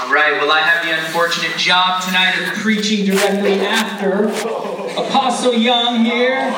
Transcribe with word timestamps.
All 0.00 0.14
right, 0.14 0.32
well, 0.40 0.52
I 0.52 0.60
have 0.60 0.84
the 0.84 0.92
unfortunate 0.96 1.58
job 1.58 2.04
tonight 2.04 2.38
of 2.38 2.54
preaching 2.58 3.04
directly 3.04 3.60
after 3.60 4.28
Apostle 4.96 5.54
Young 5.54 6.04
here. 6.04 6.52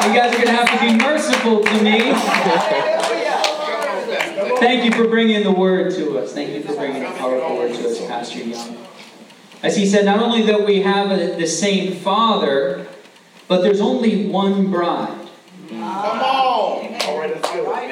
So 0.00 0.08
you 0.08 0.14
guys 0.14 0.32
are 0.32 0.38
going 0.38 0.46
to 0.46 0.52
have 0.52 0.70
to 0.70 0.80
be 0.80 0.96
merciful 0.96 1.62
to 1.62 1.82
me. 1.82 2.12
Thank 4.58 4.84
you 4.86 4.92
for 4.92 5.06
bringing 5.06 5.42
the 5.44 5.52
word 5.52 5.92
to 5.96 6.18
us. 6.18 6.32
Thank 6.32 6.54
you 6.54 6.62
for 6.62 6.74
bringing 6.76 7.04
a 7.04 7.10
powerful 7.12 7.56
word 7.56 7.74
to 7.74 7.90
us, 7.90 7.98
Pastor 8.06 8.38
Young. 8.38 8.78
As 9.62 9.76
he 9.76 9.86
said, 9.86 10.06
not 10.06 10.20
only 10.20 10.42
that 10.42 10.64
we 10.64 10.80
have 10.80 11.10
a, 11.10 11.36
the 11.36 11.46
same 11.46 11.94
Father, 11.94 12.86
but 13.48 13.60
there's 13.60 13.82
only 13.82 14.26
one 14.28 14.70
bride. 14.70 15.28
Come 15.68 15.82
on. 15.82 16.43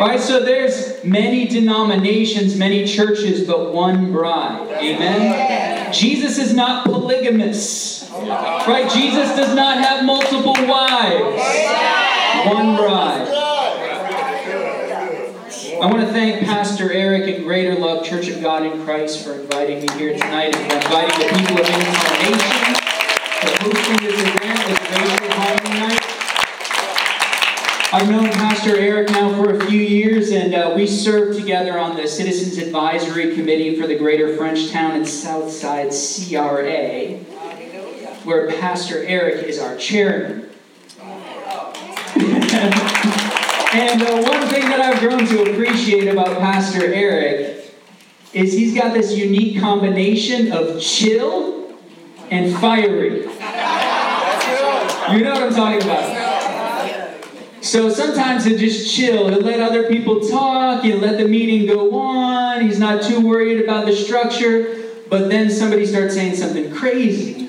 Right, 0.03 0.19
so 0.19 0.41
there's 0.41 1.05
many 1.05 1.47
denominations, 1.47 2.57
many 2.57 2.85
churches, 2.89 3.47
but 3.47 3.73
one 3.73 4.11
bride. 4.11 4.69
Amen. 4.83 5.93
Jesus 5.93 6.39
is 6.39 6.53
not 6.53 6.85
polygamous. 6.85 8.11
Right? 8.11 8.91
Jesus 8.91 9.29
does 9.37 9.55
not 9.55 9.79
have 9.79 10.05
multiple 10.05 10.55
wives. 10.67 11.39
One 12.49 12.75
bride. 12.75 13.29
I 15.81 15.87
want 15.87 16.01
to 16.01 16.13
thank 16.13 16.47
Pastor 16.47 16.93
Eric 16.93 17.33
and 17.37 17.45
Greater 17.45 17.77
Love 17.77 18.05
Church 18.05 18.27
of 18.27 18.43
God 18.43 18.67
in 18.67 18.85
Christ 18.85 19.25
for 19.25 19.35
inviting 19.35 19.83
me 19.83 19.89
here 19.97 20.19
tonight 20.19 20.57
and 20.57 20.69
for 20.69 20.79
inviting 20.79 21.17
the 21.21 21.27
people 21.39 21.61
of 21.61 21.69
Incarnation 21.69 22.75
for 23.39 23.51
hosting 23.63 24.09
this 24.09 24.21
event 24.21 24.59
at 24.59 24.79
Greater 24.89 25.35
Home 25.35 25.59
tonight. 25.59 26.02
I've 27.95 28.09
known 28.09 28.31
Pastor 28.31 28.75
Eric 28.75 29.11
now 29.11 29.35
for 29.35 29.55
a 29.55 29.67
few 29.67 29.79
years, 29.79 30.31
and 30.31 30.55
uh, 30.55 30.73
we 30.75 30.87
serve 30.87 31.37
together 31.37 31.79
on 31.79 31.95
the 31.95 32.09
Citizens 32.09 32.57
Advisory 32.57 33.35
Committee 33.35 33.79
for 33.79 33.87
the 33.87 33.95
Greater 33.95 34.35
Frenchtown 34.35 34.93
and 34.93 35.07
Southside 35.07 35.91
CRA, 35.91 37.19
where 38.25 38.51
Pastor 38.53 39.05
Eric 39.05 39.45
is 39.45 39.59
our 39.59 39.77
chairman. 39.77 40.49
and 43.75 44.03
uh, 44.03 44.23
one 44.23 44.49
thing 44.49 44.63
that 44.71 44.81
I've 44.81 44.99
grown 45.01 45.27
to 45.27 45.53
appreciate 45.53 46.09
about 46.09 46.39
Pastor 46.39 46.95
Eric 46.95 47.75
is 48.33 48.55
he's 48.55 48.75
got 48.75 48.95
this 48.95 49.15
unique 49.15 49.61
combination 49.61 50.51
of 50.51 50.81
chill 50.81 51.79
and 52.31 52.57
fiery. 52.57 53.25
You 55.11 55.25
know 55.25 55.35
what 55.35 55.43
I'm 55.43 55.55
talking 55.55 55.83
about. 55.83 56.12
So 57.63 57.89
sometimes 57.91 58.45
he'll 58.45 58.59
just 58.59 58.95
chill. 58.95 59.29
He'll 59.29 59.41
let 59.41 59.61
other 59.61 59.89
people 59.89 60.21
talk. 60.29 60.83
He'll 60.83 60.99
let 60.99 61.17
the 61.17 61.29
meeting 61.29 61.67
go 61.67 61.95
on. 61.95 62.61
He's 62.61 62.79
not 62.79 63.03
too 63.03 63.21
worried 63.21 63.63
about 63.63 63.87
the 63.87 63.95
structure. 63.95 64.91
But 65.09 65.29
then 65.31 65.49
somebody 65.49 65.87
starts 65.87 66.15
saying 66.15 66.35
something 66.35 66.75
crazy. 66.75 67.49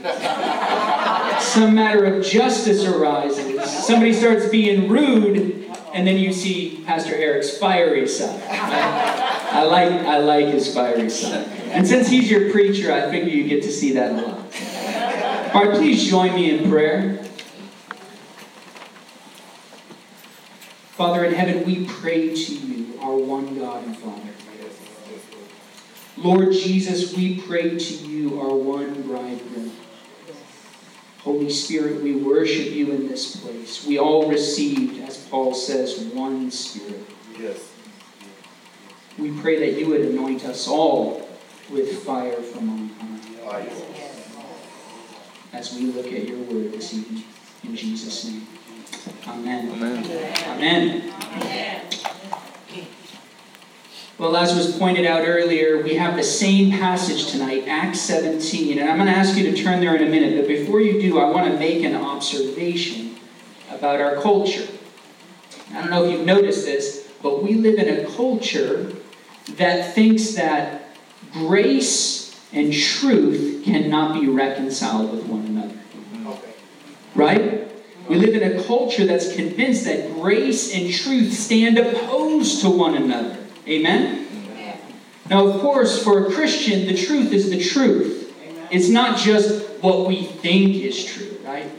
Some 1.40 1.74
matter 1.76 2.06
of 2.06 2.24
justice 2.24 2.86
arises. 2.86 3.64
Somebody 3.86 4.14
starts 4.14 4.48
being 4.50 4.88
rude, 4.88 5.70
and 5.94 6.06
then 6.06 6.18
you 6.18 6.32
see 6.32 6.84
Pastor 6.86 7.16
Eric's 7.16 7.58
fiery 7.58 8.08
side. 8.08 8.42
I 8.50 9.64
like, 9.64 9.92
I 9.92 10.18
like 10.20 10.48
his 10.48 10.74
fiery 10.74 11.10
side. 11.10 11.48
And 11.70 11.88
since 11.88 12.08
he's 12.08 12.30
your 12.30 12.52
preacher, 12.52 12.92
I 12.92 13.10
figure 13.10 13.30
you 13.30 13.48
get 13.48 13.64
to 13.64 13.72
see 13.72 13.94
that 13.94 14.12
a 14.12 14.16
lot. 14.16 15.56
All 15.56 15.66
right, 15.66 15.78
please 15.78 16.08
join 16.08 16.36
me 16.36 16.58
in 16.58 16.70
prayer. 16.70 17.23
Father 20.96 21.26
in 21.26 21.34
heaven, 21.34 21.66
we 21.66 21.86
pray 21.88 22.36
to 22.36 22.56
you, 22.56 23.00
our 23.02 23.16
one 23.16 23.58
God 23.58 23.84
and 23.84 23.98
Father. 23.98 24.30
Lord 26.18 26.54
Jesus, 26.54 27.16
we 27.16 27.42
pray 27.42 27.80
to 27.80 27.94
you, 27.94 28.40
our 28.40 28.56
one 28.56 29.02
bridegroom. 29.02 29.72
Holy 31.20 31.50
Spirit, 31.50 32.04
we 32.04 32.14
worship 32.16 32.72
you 32.72 32.92
in 32.92 33.08
this 33.08 33.38
place. 33.38 33.84
We 33.86 33.98
all 33.98 34.30
received, 34.30 35.02
as 35.02 35.18
Paul 35.18 35.56
says, 35.56 36.00
one 36.14 36.52
Spirit. 36.52 37.04
Yes. 37.40 37.72
We 39.18 39.32
pray 39.42 39.58
that 39.60 39.80
you 39.80 39.90
would 39.90 40.02
anoint 40.02 40.46
us 40.46 40.68
all 40.68 41.28
with 41.72 42.04
fire 42.04 42.40
from 42.42 42.70
on 42.70 42.90
high 43.44 43.68
as 45.54 45.74
we 45.74 45.88
look 45.88 46.08
at 46.08 46.28
your 46.28 46.40
word 46.40 46.72
this 46.72 46.94
evening. 46.94 47.24
In 47.64 47.76
Jesus' 47.76 48.26
name. 48.26 48.48
Amen. 49.28 49.72
Amen. 49.72 50.32
Amen. 50.48 51.14
Well, 54.20 54.38
as 54.38 54.56
was 54.56 54.78
pointed 54.78 55.06
out 55.06 55.28
earlier, 55.28 55.82
we 55.84 55.96
have 55.96 56.16
the 56.16 56.24
same 56.24 56.72
passage 56.72 57.32
tonight, 57.32 57.68
Acts 57.68 58.00
17. 58.02 58.78
And 58.78 58.90
I'm 58.90 58.98
going 58.98 59.08
to 59.08 59.14
ask 59.14 59.36
you 59.36 59.52
to 59.52 59.64
turn 59.64 59.80
there 59.80 59.96
in 59.96 60.04
a 60.04 60.10
minute. 60.10 60.38
But 60.38 60.48
before 60.48 60.80
you 60.80 61.02
do, 61.02 61.20
I 61.20 61.30
want 61.30 61.52
to 61.52 61.58
make 61.58 61.84
an 61.84 61.96
observation 61.96 63.16
about 63.70 64.00
our 64.00 64.16
culture. 64.22 64.68
I 65.72 65.82
don't 65.82 65.90
know 65.90 66.06
if 66.06 66.12
you've 66.12 66.26
noticed 66.26 66.66
this, 66.66 67.12
but 67.22 67.44
we 67.44 67.56
live 67.56 67.80
in 67.80 68.06
a 68.06 68.10
culture 68.16 68.94
that 69.58 69.94
thinks 69.94 70.36
that 70.36 70.96
grace 71.32 72.40
and 72.54 72.72
truth 72.72 73.64
cannot 73.66 74.20
be 74.20 74.28
reconciled 74.28 75.12
with 75.12 75.26
one 75.26 75.46
another. 75.48 75.76
Okay. 76.28 76.54
Right? 77.16 77.63
We 78.08 78.18
live 78.18 78.36
in 78.36 78.60
a 78.60 78.64
culture 78.64 79.06
that's 79.06 79.34
convinced 79.34 79.86
that 79.86 80.14
grace 80.14 80.74
and 80.74 80.94
truth 80.94 81.34
stand 81.34 81.78
opposed 81.78 82.62
to 82.62 82.70
one 82.70 82.96
another. 82.96 83.38
Amen? 83.68 84.28
Now, 85.30 85.48
of 85.48 85.62
course, 85.62 86.04
for 86.04 86.28
a 86.28 86.32
Christian, 86.32 86.86
the 86.86 86.98
truth 86.98 87.32
is 87.32 87.50
the 87.50 87.64
truth. 87.64 88.36
It's 88.72 88.90
not 88.90 89.18
just 89.18 89.64
what 89.82 90.08
we 90.08 90.24
think 90.24 90.76
is 90.76 91.06
true, 91.06 91.38
right? 91.46 91.70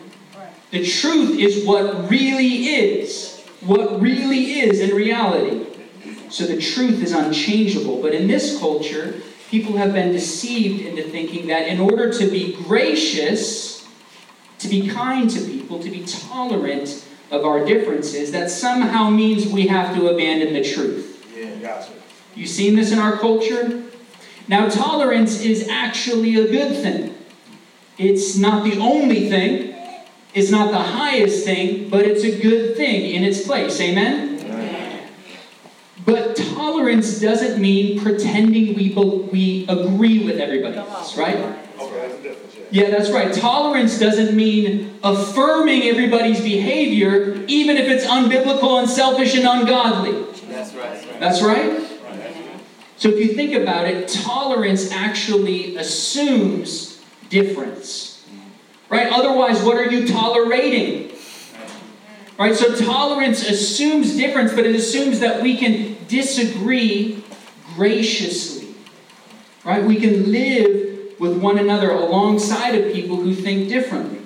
The 0.70 0.84
truth 0.84 1.38
is 1.38 1.64
what 1.64 2.10
really 2.10 2.68
is. 2.68 3.42
What 3.60 4.00
really 4.00 4.60
is 4.60 4.80
in 4.80 4.94
reality. 4.94 5.66
So 6.30 6.46
the 6.46 6.60
truth 6.60 7.02
is 7.02 7.12
unchangeable. 7.12 8.00
But 8.02 8.14
in 8.14 8.26
this 8.26 8.58
culture, 8.58 9.20
people 9.50 9.76
have 9.76 9.92
been 9.92 10.12
deceived 10.12 10.84
into 10.84 11.02
thinking 11.02 11.46
that 11.48 11.68
in 11.68 11.80
order 11.80 12.12
to 12.12 12.30
be 12.30 12.54
gracious, 12.64 13.73
be 14.80 14.88
kind 14.88 15.30
to 15.30 15.40
people, 15.40 15.78
to 15.80 15.90
be 15.90 16.04
tolerant 16.04 17.04
of 17.30 17.44
our 17.44 17.64
differences, 17.64 18.32
that 18.32 18.50
somehow 18.50 19.10
means 19.10 19.46
we 19.46 19.66
have 19.68 19.94
to 19.94 20.08
abandon 20.08 20.52
the 20.52 20.64
truth. 20.64 21.26
Yeah, 21.36 21.54
gotcha. 21.56 21.92
You 22.34 22.46
seen 22.46 22.76
this 22.76 22.92
in 22.92 22.98
our 22.98 23.16
culture? 23.16 23.84
Now, 24.48 24.68
tolerance 24.68 25.40
is 25.40 25.68
actually 25.68 26.36
a 26.36 26.48
good 26.48 26.82
thing. 26.82 27.14
It's 27.96 28.36
not 28.36 28.64
the 28.64 28.78
only 28.78 29.28
thing, 29.28 29.74
it's 30.34 30.50
not 30.50 30.72
the 30.72 30.78
highest 30.78 31.44
thing, 31.44 31.88
but 31.88 32.04
it's 32.04 32.24
a 32.24 32.42
good 32.42 32.76
thing 32.76 33.14
in 33.14 33.22
its 33.22 33.46
place. 33.46 33.80
Amen? 33.80 34.32
But 36.04 36.36
tolerance 36.36 37.18
doesn't 37.20 37.60
mean 37.60 38.00
pretending 38.00 38.74
we, 38.74 38.90
be- 38.90 39.28
we 39.32 39.66
agree 39.68 40.24
with 40.24 40.38
everybody 40.38 40.76
else, 40.76 41.16
right? 41.16 41.36
Okay, 41.36 41.56
that's 41.78 42.14
a 42.18 42.22
difference. 42.22 42.43
Yeah. 42.70 42.90
That's 42.90 43.10
right. 43.10 43.32
Tolerance 43.32 43.98
doesn't 43.98 44.34
mean 44.34 44.98
affirming 45.02 45.84
everybody's 45.84 46.40
behavior, 46.40 47.44
even 47.46 47.76
if 47.76 47.88
it's 47.88 48.04
unbiblical 48.04 48.80
and 48.80 48.88
selfish 48.88 49.34
and 49.34 49.46
ungodly. 49.46 50.24
That's 50.48 50.74
right. 50.74 51.20
That's 51.20 51.42
right? 51.42 51.90
So 52.96 53.08
if 53.08 53.18
you 53.18 53.34
think 53.34 53.54
about 53.54 53.86
it, 53.86 54.08
tolerance 54.08 54.90
actually 54.92 55.76
assumes 55.76 57.02
difference. 57.28 58.24
Right? 58.88 59.12
Otherwise, 59.12 59.62
what 59.62 59.76
are 59.76 59.90
you 59.90 60.06
tolerating? 60.06 61.10
Right? 62.38 62.54
So 62.54 62.74
tolerance 62.74 63.48
assumes 63.48 64.16
difference, 64.16 64.54
but 64.54 64.64
it 64.66 64.74
assumes 64.74 65.20
that 65.20 65.42
we 65.42 65.56
can 65.56 65.96
disagree 66.08 67.24
graciously. 67.74 68.74
Right? 69.64 69.82
We 69.82 69.96
can 69.96 70.30
live 70.30 70.93
with 71.24 71.40
one 71.40 71.58
another 71.58 71.90
alongside 71.90 72.74
of 72.74 72.92
people 72.92 73.16
who 73.16 73.34
think 73.34 73.68
differently. 73.68 74.20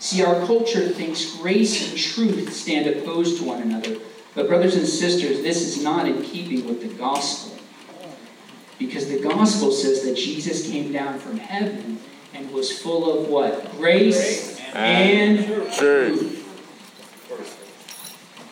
See, 0.00 0.22
our 0.22 0.44
culture 0.46 0.88
thinks 0.88 1.36
grace 1.36 1.88
and 1.88 1.98
truth 1.98 2.52
stand 2.52 2.86
opposed 2.88 3.38
to 3.38 3.44
one 3.44 3.62
another. 3.62 3.98
But, 4.34 4.48
brothers 4.48 4.74
and 4.74 4.86
sisters, 4.86 5.42
this 5.42 5.62
is 5.62 5.82
not 5.82 6.08
in 6.08 6.22
keeping 6.22 6.66
with 6.66 6.82
the 6.82 6.92
gospel. 6.98 7.56
Because 8.78 9.08
the 9.08 9.20
gospel 9.20 9.70
says 9.70 10.02
that 10.02 10.16
Jesus 10.16 10.68
came 10.68 10.92
down 10.92 11.20
from 11.20 11.38
heaven 11.38 12.00
and 12.34 12.50
was 12.50 12.76
full 12.76 13.18
of 13.18 13.28
what? 13.28 13.70
Grace 13.76 14.60
and 14.74 15.72
truth. 15.72 16.40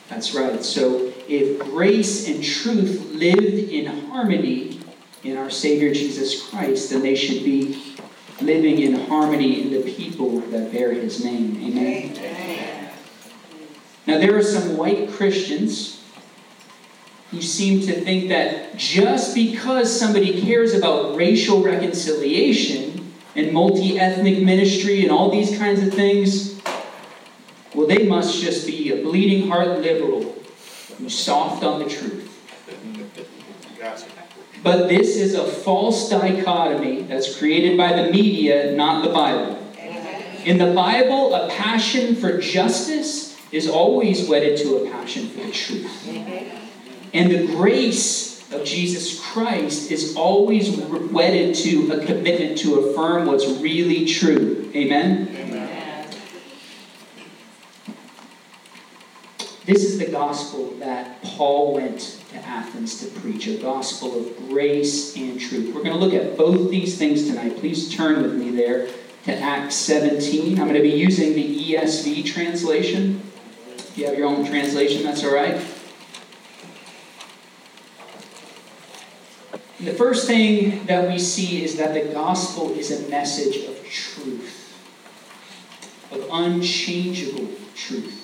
That's 0.09 0.33
right. 0.35 0.63
So, 0.63 1.13
if 1.27 1.59
grace 1.59 2.29
and 2.29 2.43
truth 2.43 3.11
lived 3.13 3.71
in 3.71 3.87
harmony 4.09 4.79
in 5.25 5.37
our 5.37 5.51
Savior 5.51 5.93
Jesus 5.93 6.49
Christ, 6.49 6.91
then 6.91 7.03
they 7.03 7.15
should 7.15 7.45
be 7.45 7.97
living 8.41 8.81
in 8.81 9.07
harmony 9.07 9.63
in 9.63 9.71
the 9.73 9.93
people 9.93 10.41
that 10.41 10.73
bear 10.73 10.93
his 10.93 11.25
name. 11.25 11.61
Amen. 11.63 12.91
Now, 14.07 14.19
there 14.19 14.37
are 14.37 14.43
some 14.43 14.77
white 14.77 15.11
Christians 15.11 16.03
who 17.31 17.41
seem 17.41 17.81
to 17.81 18.01
think 18.01 18.29
that 18.29 18.77
just 18.77 19.35
because 19.35 19.99
somebody 19.99 20.43
cares 20.43 20.75
about 20.75 21.17
racial 21.17 21.63
reconciliation 21.63 23.15
and 23.37 23.53
multi 23.53 23.99
ethnic 23.99 24.43
ministry 24.43 25.03
and 25.03 25.11
all 25.11 25.31
these 25.31 25.57
kinds 25.57 25.83
of 25.87 25.95
things, 25.95 26.61
well, 27.75 27.87
they 27.87 28.07
must 28.07 28.43
just 28.43 28.67
be 28.67 28.91
a 28.91 29.03
bleeding 29.03 29.49
heart 29.49 29.81
liberal 29.81 30.35
who's 30.99 31.19
soft 31.19 31.65
on 31.65 31.79
the 31.79 31.89
truth. 31.89 32.29
But 34.63 34.89
this 34.89 35.17
is 35.17 35.35
a 35.35 35.45
false 35.45 36.09
dichotomy 36.09 37.03
that's 37.03 37.37
created 37.37 37.77
by 37.77 38.01
the 38.01 38.11
media, 38.11 38.73
not 38.77 39.05
the 39.05 39.11
Bible. 39.11 39.59
In 40.45 40.59
the 40.59 40.73
Bible, 40.73 41.35
a 41.35 41.49
passion 41.49 42.15
for 42.15 42.39
justice 42.39 43.37
is 43.53 43.69
always 43.69 44.29
wedded 44.29 44.59
to 44.59 44.77
a 44.79 44.91
passion 44.91 45.29
for 45.29 45.47
the 45.47 45.53
truth. 45.53 46.09
And 47.13 47.31
the 47.31 47.47
grace 47.47 48.51
of 48.53 48.65
Jesus 48.65 49.21
Christ 49.21 49.91
is 49.91 50.17
always 50.17 50.77
wedded 50.77 51.55
to 51.57 51.93
a 51.93 52.05
commitment 52.05 52.59
to 52.59 52.81
affirm 52.81 53.27
what's 53.27 53.47
really 53.61 54.07
true. 54.07 54.71
Amen? 54.75 55.29
Amen. 55.35 56.11
This 59.65 59.85
is 59.85 59.99
the 59.99 60.07
gospel 60.07 60.75
that 60.81 61.23
Paul 61.23 61.75
went 61.75 62.22
to 62.33 62.39
Athens 62.39 63.01
to 63.01 63.21
preach 63.21 63.47
a 63.47 63.57
gospel 63.59 64.19
of 64.19 64.37
grace 64.49 65.17
and 65.17 65.39
truth. 65.39 65.75
We're 65.75 65.83
going 65.83 65.99
to 65.99 65.99
look 65.99 66.15
at 66.15 66.37
both 66.37 66.71
these 66.71 66.99
things 66.99 67.29
tonight. 67.29 67.59
Please 67.59 67.95
turn 67.95 68.23
with 68.23 68.35
me 68.35 68.51
there 68.51 68.89
to 69.25 69.39
Acts 69.39 69.77
17. 69.77 70.59
I'm 70.59 70.67
going 70.67 70.75
to 70.75 70.83
be 70.83 70.89
using 70.91 71.35
the 71.35 71.75
ESV 71.75 72.25
translation. 72.27 73.23
If 73.77 73.99
you 73.99 74.07
have 74.07 74.19
your 74.19 74.27
own 74.27 74.45
translation, 74.47 75.03
that's 75.03 75.23
all 75.25 75.35
right. 75.35 75.61
The 79.81 79.93
first 79.93 80.27
thing 80.27 80.87
that 80.87 81.09
we 81.09 81.19
see 81.19 81.65
is 81.65 81.77
that 81.77 81.93
the 81.93 82.13
gospel 82.13 82.71
is 82.73 82.91
a 82.93 83.09
message 83.11 83.65
of 83.69 83.85
truth, 83.85 84.73
of 86.13 86.27
unchangeable 86.31 87.49
truth, 87.75 88.23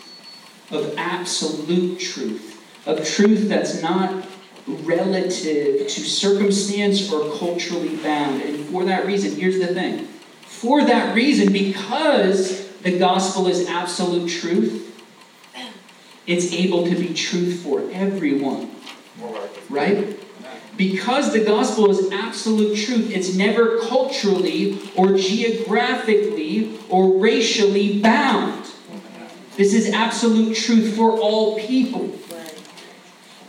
of 0.71 0.95
absolute 0.97 1.99
truth, 1.99 2.58
of 2.89 3.07
truth 3.07 3.49
that's 3.49 3.83
not 3.83 4.27
relative 4.67 5.87
to 5.87 6.01
circumstance 6.01 7.13
or 7.13 7.37
culturally 7.39 7.97
bound. 7.97 8.43
And 8.43 8.67
for 8.67 8.85
that 8.87 9.07
reason, 9.07 9.39
here's 9.39 9.59
the 9.59 9.69
thing 9.69 10.09
for 10.47 10.85
that 10.85 11.15
reason, 11.15 11.53
because 11.53 12.67
the 12.79 12.99
gospel 12.99 13.47
is 13.47 13.69
absolute 13.69 14.29
truth, 14.29 14.85
it's 16.27 16.53
able 16.53 16.85
to 16.85 16.97
be 16.97 17.15
truth 17.15 17.63
for 17.63 17.89
everyone. 17.93 18.71
Right? 19.71 20.19
Because 20.77 21.33
the 21.33 21.45
gospel 21.45 21.91
is 21.91 22.11
absolute 22.11 22.77
truth, 22.77 23.11
it's 23.11 23.35
never 23.35 23.79
culturally 23.87 24.81
or 24.97 25.17
geographically 25.17 26.79
or 26.89 27.19
racially 27.19 28.01
bound. 28.01 28.67
This 29.57 29.75
is 29.75 29.93
absolute 29.93 30.57
truth 30.57 30.97
for 30.97 31.19
all 31.21 31.59
people. 31.59 32.18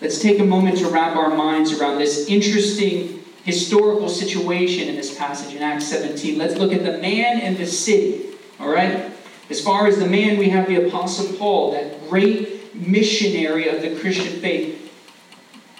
Let's 0.01 0.19
take 0.19 0.39
a 0.39 0.45
moment 0.45 0.77
to 0.77 0.87
wrap 0.87 1.17
our 1.17 1.35
minds 1.35 1.73
around 1.73 1.97
this 1.97 2.27
interesting 2.27 3.23
historical 3.43 4.07
situation 4.07 4.87
in 4.87 4.95
this 4.95 5.17
passage 5.17 5.53
in 5.53 5.61
Acts 5.61 5.87
17. 5.87 6.37
Let's 6.37 6.55
look 6.55 6.71
at 6.71 6.83
the 6.83 6.97
man 6.99 7.41
and 7.41 7.57
the 7.57 7.65
city. 7.65 8.29
All 8.59 8.69
right? 8.69 9.11
As 9.49 9.61
far 9.61 9.87
as 9.87 9.99
the 9.99 10.07
man, 10.07 10.37
we 10.37 10.49
have 10.49 10.67
the 10.67 10.87
Apostle 10.87 11.35
Paul, 11.37 11.71
that 11.71 12.09
great 12.09 12.75
missionary 12.75 13.67
of 13.67 13.81
the 13.81 13.99
Christian 13.99 14.39
faith. 14.39 14.75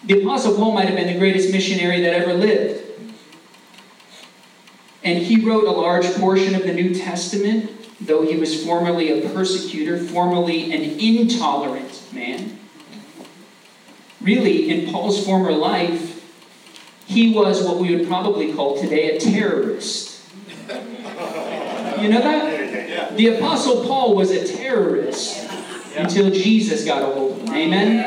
The 0.06 0.22
Apostle 0.22 0.56
Paul 0.56 0.74
might 0.74 0.86
have 0.86 0.98
been 0.98 1.08
the 1.08 1.20
greatest 1.20 1.52
missionary 1.52 2.02
that 2.02 2.14
ever 2.14 2.34
lived. 2.34 2.84
And 5.04 5.20
he 5.20 5.46
wrote 5.46 5.66
a 5.66 5.72
large 5.72 6.06
portion 6.16 6.56
of 6.56 6.64
the 6.64 6.74
New 6.74 6.94
Testament, 6.94 7.72
though 8.02 8.24
he 8.24 8.36
was 8.36 8.66
formerly 8.66 9.24
a 9.24 9.30
persecutor, 9.30 9.98
formerly 9.98 10.74
an 10.74 11.00
intolerant 11.00 12.02
man. 12.14 12.59
Really, 14.22 14.70
in 14.70 14.92
Paul's 14.92 15.24
former 15.26 15.52
life, 15.52 16.24
he 17.06 17.34
was 17.34 17.64
what 17.64 17.78
we 17.78 17.96
would 17.96 18.08
probably 18.08 18.54
call 18.54 18.80
today 18.80 19.16
a 19.16 19.20
terrorist. 19.20 20.22
You 20.70 22.10
know 22.10 22.22
that? 22.22 23.16
The 23.18 23.38
Apostle 23.38 23.84
Paul 23.86 24.16
was 24.16 24.32
a 24.32 24.46
terrorist 24.46 25.50
until 25.96 26.30
Jesus 26.30 26.86
got 26.86 27.02
a 27.02 27.06
hold 27.06 27.32
of 27.32 27.42
him. 27.48 27.56
Amen? 27.56 28.00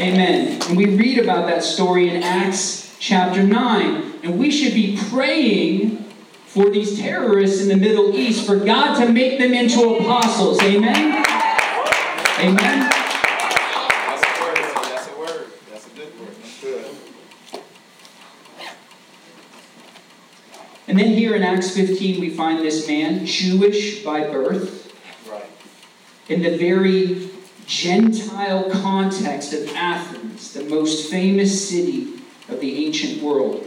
Amen. 0.00 0.60
And 0.68 0.76
we 0.76 0.86
read 0.86 1.18
about 1.18 1.46
that 1.46 1.62
story 1.62 2.08
in 2.08 2.22
Acts 2.22 2.96
chapter 2.98 3.42
9. 3.42 4.20
And 4.24 4.38
we 4.38 4.50
should 4.50 4.74
be 4.74 4.98
praying 5.10 6.04
for 6.46 6.70
these 6.70 6.98
terrorists 6.98 7.62
in 7.62 7.68
the 7.68 7.76
Middle 7.76 8.14
East 8.16 8.46
for 8.46 8.56
God 8.56 8.98
to 8.98 9.10
make 9.10 9.38
them 9.38 9.54
into 9.54 9.94
apostles. 9.96 10.60
Amen? 10.62 11.24
Amen? 12.40 12.90
That's 12.90 14.22
a 14.22 14.42
word. 14.42 14.56
That's 14.56 15.08
a 15.08 15.18
word. 15.18 15.46
That's 15.70 15.86
a 15.86 15.90
good 15.90 16.20
word. 16.20 16.34
Good. 16.60 16.86
And 20.96 21.04
then 21.04 21.12
here 21.12 21.34
in 21.34 21.42
Acts 21.42 21.76
15, 21.76 22.22
we 22.22 22.30
find 22.30 22.64
this 22.64 22.88
man, 22.88 23.26
Jewish 23.26 24.02
by 24.02 24.22
birth, 24.22 24.94
Right. 25.30 25.44
in 26.30 26.40
the 26.40 26.56
very 26.56 27.28
Gentile 27.66 28.70
context 28.70 29.52
of 29.52 29.70
Athens, 29.76 30.54
the 30.54 30.64
most 30.64 31.10
famous 31.10 31.68
city 31.68 32.06
of 32.48 32.60
the 32.60 32.86
ancient 32.86 33.22
world. 33.22 33.66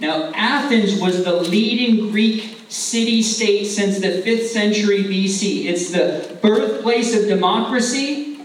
Now, 0.00 0.30
Athens 0.34 1.00
was 1.00 1.24
the 1.24 1.32
leading 1.32 2.10
Greek 2.10 2.56
city 2.68 3.22
state 3.22 3.64
since 3.64 4.00
the 4.00 4.20
5th 4.20 4.48
century 4.48 5.02
BC. 5.02 5.68
It's 5.68 5.88
the 5.92 6.36
birthplace 6.42 7.16
of 7.16 7.26
democracy. 7.26 8.40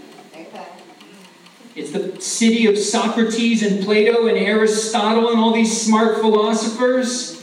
It's 1.76 1.90
the 1.90 2.18
city 2.18 2.66
of 2.66 2.78
Socrates 2.78 3.62
and 3.62 3.84
Plato 3.84 4.26
and 4.26 4.38
Aristotle 4.38 5.28
and 5.28 5.38
all 5.38 5.52
these 5.52 5.78
smart 5.78 6.22
philosophers. 6.22 7.41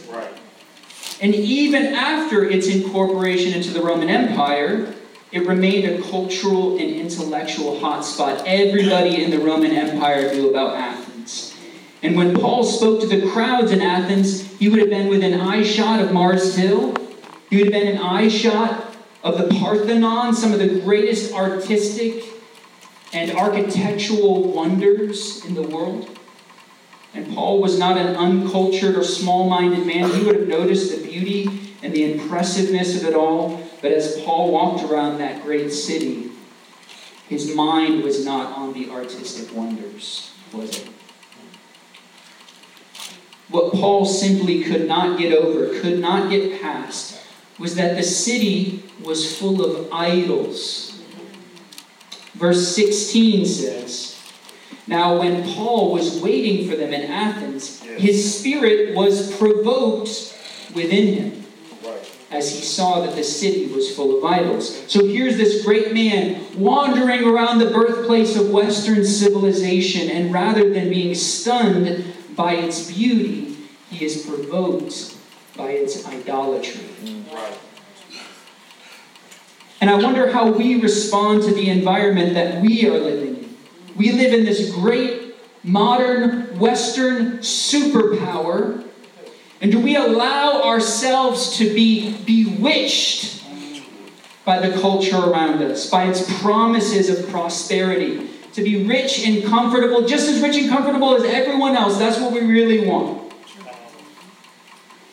And 1.21 1.35
even 1.35 1.87
after 1.87 2.45
its 2.45 2.67
incorporation 2.67 3.53
into 3.53 3.71
the 3.71 3.81
Roman 3.81 4.09
Empire, 4.09 4.93
it 5.31 5.45
remained 5.45 5.85
a 5.85 6.01
cultural 6.09 6.77
and 6.77 6.89
intellectual 6.89 7.79
hotspot. 7.79 8.43
Everybody 8.45 9.23
in 9.23 9.29
the 9.29 9.39
Roman 9.39 9.71
Empire 9.71 10.33
knew 10.33 10.49
about 10.49 10.75
Athens. 10.75 11.55
And 12.01 12.15
when 12.15 12.33
Paul 12.33 12.63
spoke 12.63 13.01
to 13.01 13.07
the 13.07 13.29
crowds 13.31 13.71
in 13.71 13.81
Athens, 13.81 14.49
he 14.57 14.69
would 14.69 14.79
have 14.79 14.89
been 14.89 15.07
within 15.07 15.39
eye 15.39 15.63
shot 15.63 15.99
of 15.99 16.13
Mars 16.13 16.55
Hill. 16.55 16.95
He 17.49 17.57
would 17.57 17.73
have 17.73 17.73
been 17.73 17.95
an 17.95 18.01
eye 18.01 18.29
shot 18.29 18.95
of 19.21 19.37
the 19.37 19.47
Parthenon, 19.59 20.33
some 20.33 20.53
of 20.53 20.59
the 20.59 20.79
greatest 20.79 21.33
artistic 21.33 22.23
and 23.11 23.31
architectural 23.31 24.51
wonders 24.53 25.43
in 25.45 25.55
the 25.55 25.63
world. 25.63 26.18
And 27.13 27.33
Paul 27.33 27.61
was 27.61 27.79
not 27.79 27.97
an 27.97 28.15
uncultured 28.15 28.95
or 28.95 29.03
small 29.03 29.49
minded 29.49 29.85
man. 29.85 30.11
He 30.11 30.23
would 30.23 30.35
have 30.35 30.47
noticed 30.47 30.95
the 30.95 31.07
beauty 31.07 31.75
and 31.81 31.93
the 31.93 32.13
impressiveness 32.13 33.01
of 33.01 33.07
it 33.07 33.15
all. 33.15 33.67
But 33.81 33.91
as 33.91 34.21
Paul 34.21 34.51
walked 34.51 34.83
around 34.83 35.17
that 35.17 35.43
great 35.43 35.71
city, 35.71 36.31
his 37.27 37.53
mind 37.55 38.03
was 38.03 38.25
not 38.25 38.57
on 38.57 38.73
the 38.73 38.89
artistic 38.89 39.55
wonders, 39.55 40.31
was 40.51 40.79
it? 40.79 40.89
What 43.49 43.73
Paul 43.73 44.05
simply 44.05 44.63
could 44.63 44.87
not 44.87 45.17
get 45.17 45.33
over, 45.33 45.79
could 45.79 45.99
not 45.99 46.29
get 46.29 46.61
past, 46.61 47.19
was 47.57 47.75
that 47.75 47.95
the 47.95 48.03
city 48.03 48.83
was 49.03 49.37
full 49.37 49.63
of 49.63 49.91
idols. 49.91 51.01
Verse 52.33 52.75
16 52.75 53.45
says, 53.45 54.08
Now 54.89 55.19
when 55.19 55.43
Paul 55.53 55.93
was 55.93 56.19
waiting 56.19 56.67
for 56.67 56.75
them 56.75 56.93
in 56.93 57.11
Athens, 57.11 57.79
his 57.83 58.39
spirit 58.39 58.95
was 58.95 59.35
provoked 59.37 60.35
within 60.73 61.13
him 61.13 61.45
Right. 61.85 61.99
as 62.31 62.51
he 62.55 62.61
saw 62.65 63.01
that 63.01 63.15
the 63.15 63.23
city 63.23 63.67
was 63.67 63.95
full 63.95 64.17
of 64.17 64.25
idols. 64.25 64.81
So 64.87 65.05
here's 65.05 65.37
this 65.37 65.63
great 65.63 65.93
man 65.93 66.41
wandering 66.57 67.23
around 67.23 67.59
the 67.59 67.69
birthplace 67.69 68.35
of 68.35 68.49
Western 68.49 69.05
civilization, 69.05 70.09
and 70.09 70.33
rather 70.33 70.73
than 70.73 70.89
being 70.89 71.13
stunned 71.13 72.11
by 72.35 72.53
its 72.55 72.91
beauty, 72.91 73.57
he 73.91 74.03
is 74.03 74.25
provoked 74.25 75.15
by 75.55 75.69
its 75.69 76.07
idolatry. 76.07 76.81
Right. 77.31 77.53
And 79.81 79.89
I 79.91 80.01
wonder 80.01 80.31
how 80.31 80.51
we 80.51 80.81
respond 80.81 81.43
to 81.43 81.53
the 81.53 81.69
environment 81.69 82.33
that 82.33 82.59
we 82.59 82.87
are 82.87 82.97
living 82.97 83.35
in. 83.35 83.38
We 83.99 84.13
live 84.13 84.33
in 84.33 84.45
this 84.45 84.71
great 84.73 85.35
modern 85.61 86.57
Western 86.57 87.39
superpower. 87.39 88.85
And 89.61 89.71
do 89.71 89.79
we 89.79 89.97
allow 89.97 90.63
ourselves 90.63 91.57
to 91.57 91.65
be 91.65 92.15
bewitched 92.23 93.43
by 94.45 94.65
the 94.65 94.79
culture 94.81 95.17
around 95.17 95.61
us, 95.61 95.89
by 95.89 96.05
its 96.05 96.41
promises 96.41 97.09
of 97.09 97.29
prosperity, 97.29 98.29
to 98.53 98.63
be 98.63 98.85
rich 98.85 99.23
and 99.27 99.43
comfortable, 99.43 100.07
just 100.07 100.27
as 100.27 100.41
rich 100.41 100.55
and 100.55 100.69
comfortable 100.69 101.13
as 101.15 101.23
everyone 101.23 101.75
else. 101.75 101.99
That's 101.99 102.19
what 102.19 102.31
we 102.31 102.39
really 102.39 102.87
want. 102.87 103.31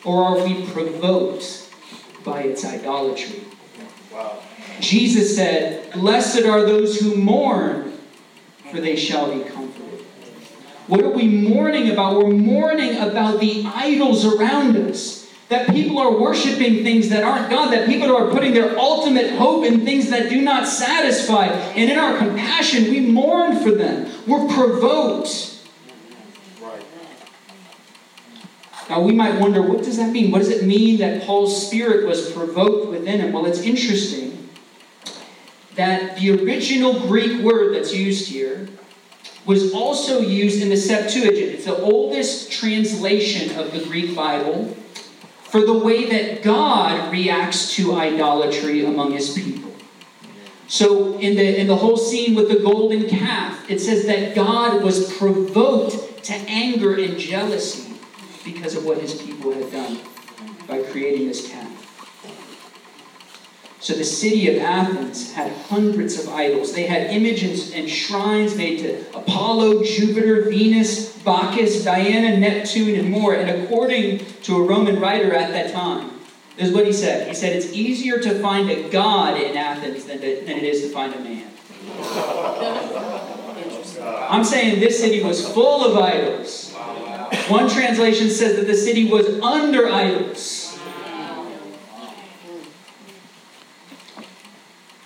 Or 0.03 0.23
are 0.23 0.43
we 0.43 0.65
provoked 0.65 1.69
by 2.23 2.43
its 2.43 2.65
idolatry? 2.65 3.43
Wow. 4.11 4.41
Jesus 4.79 5.35
said, 5.35 5.91
Blessed 5.93 6.45
are 6.45 6.61
those 6.61 6.99
who 6.99 7.15
mourn, 7.15 7.86
for 8.71 8.81
they 8.81 8.95
shall 8.95 9.31
be 9.33 9.43
comforted. 9.49 10.05
What 10.87 11.01
are 11.03 11.09
we 11.09 11.27
mourning 11.27 11.89
about? 11.89 12.17
We're 12.17 12.29
mourning 12.29 12.97
about 12.97 13.39
the 13.39 13.65
idols 13.65 14.25
around 14.25 14.77
us. 14.77 15.25
That 15.49 15.69
people 15.69 15.97
are 15.97 16.11
worshiping 16.11 16.83
things 16.83 17.07
that 17.09 17.23
aren't 17.23 17.49
God, 17.49 17.71
that 17.71 17.87
people 17.87 18.13
are 18.13 18.29
putting 18.29 18.53
their 18.53 18.77
ultimate 18.77 19.31
hope 19.31 19.63
in 19.63 19.85
things 19.85 20.09
that 20.09 20.29
do 20.29 20.41
not 20.41 20.67
satisfy. 20.67 21.45
And 21.45 21.89
in 21.89 21.97
our 21.97 22.17
compassion, 22.17 22.85
we 22.85 22.99
mourn 22.99 23.57
for 23.61 23.71
them. 23.71 24.11
We're 24.27 24.45
provoked. 24.53 25.55
Now, 28.89 29.01
we 29.01 29.13
might 29.13 29.39
wonder, 29.39 29.61
what 29.61 29.83
does 29.83 29.97
that 29.97 30.11
mean? 30.11 30.31
What 30.31 30.39
does 30.39 30.49
it 30.49 30.65
mean 30.65 30.99
that 30.99 31.23
Paul's 31.23 31.67
spirit 31.67 32.07
was 32.07 32.31
provoked 32.31 32.89
within 32.89 33.19
him? 33.19 33.31
Well, 33.33 33.45
it's 33.45 33.59
interesting 33.59 34.36
that 35.77 36.17
the 36.17 36.31
original 36.31 37.07
Greek 37.07 37.41
word 37.41 37.75
that's 37.75 37.93
used 37.93 38.27
here 38.27 38.67
was 39.45 39.73
also 39.73 40.19
used 40.19 40.61
in 40.61 40.69
the 40.69 40.75
Septuagint. 40.75 41.53
It's 41.53 41.65
the 41.65 41.77
oldest 41.77 42.51
translation 42.51 43.57
of 43.57 43.71
the 43.71 43.83
Greek 43.85 44.15
Bible 44.15 44.75
for 45.43 45.61
the 45.61 45.73
way 45.73 46.05
that 46.09 46.43
God 46.43 47.11
reacts 47.11 47.73
to 47.75 47.95
idolatry 47.95 48.83
among 48.83 49.13
his 49.13 49.33
people. 49.33 49.71
So 50.67 51.17
in 51.19 51.35
the 51.37 51.59
in 51.59 51.67
the 51.67 51.77
whole 51.77 51.95
scene 51.95 52.35
with 52.35 52.49
the 52.49 52.59
golden 52.59 53.07
calf, 53.07 53.69
it 53.69 53.79
says 53.79 54.05
that 54.07 54.35
God 54.35 54.83
was 54.83 55.17
provoked 55.17 56.23
to 56.25 56.33
anger 56.33 56.95
and 56.95 57.17
jealousy 57.17 57.93
because 58.43 58.75
of 58.75 58.83
what 58.83 58.97
his 58.97 59.13
people 59.21 59.53
had 59.53 59.71
done 59.71 59.99
by 60.67 60.81
creating 60.83 61.29
this 61.29 61.49
calf. 61.49 61.76
So 63.79 63.93
the 63.93 64.03
city 64.03 64.55
of 64.55 64.61
Athens 64.61 65.33
had 65.33 65.51
hundreds 65.67 66.19
of 66.19 66.29
idols. 66.29 66.73
They 66.73 66.87
had 66.87 67.11
images 67.11 67.73
and 67.73 67.87
shrines 67.87 68.55
made 68.55 68.79
to 68.79 69.01
Apollo, 69.15 69.83
Jupiter, 69.83 70.49
Venus, 70.49 71.15
Bacchus, 71.19 71.83
Diana, 71.83 72.37
Neptune, 72.37 72.99
and 72.99 73.09
more. 73.09 73.35
And 73.35 73.49
according 73.49 74.25
to 74.43 74.55
a 74.57 74.63
Roman 74.63 74.99
writer 74.99 75.33
at 75.33 75.51
that 75.51 75.71
time, 75.71 76.11
this 76.57 76.69
is 76.69 76.73
what 76.73 76.87
he 76.87 76.93
said. 76.93 77.27
He 77.27 77.35
said, 77.35 77.55
It's 77.55 77.71
easier 77.71 78.19
to 78.19 78.39
find 78.39 78.69
a 78.69 78.89
god 78.89 79.39
in 79.39 79.55
Athens 79.55 80.05
than, 80.05 80.19
to, 80.21 80.43
than 80.45 80.57
it 80.57 80.63
is 80.63 80.81
to 80.81 80.89
find 80.89 81.13
a 81.13 81.19
man. 81.19 81.51
I'm 84.29 84.43
saying 84.43 84.79
this 84.79 84.99
city 84.99 85.23
was 85.23 85.47
full 85.47 85.85
of 85.85 85.97
idols. 85.97 86.73
One 87.47 87.69
translation 87.69 88.29
says 88.29 88.55
that 88.55 88.65
the 88.65 88.75
city 88.75 89.09
was 89.09 89.39
under 89.41 89.87
idols. 89.87 90.66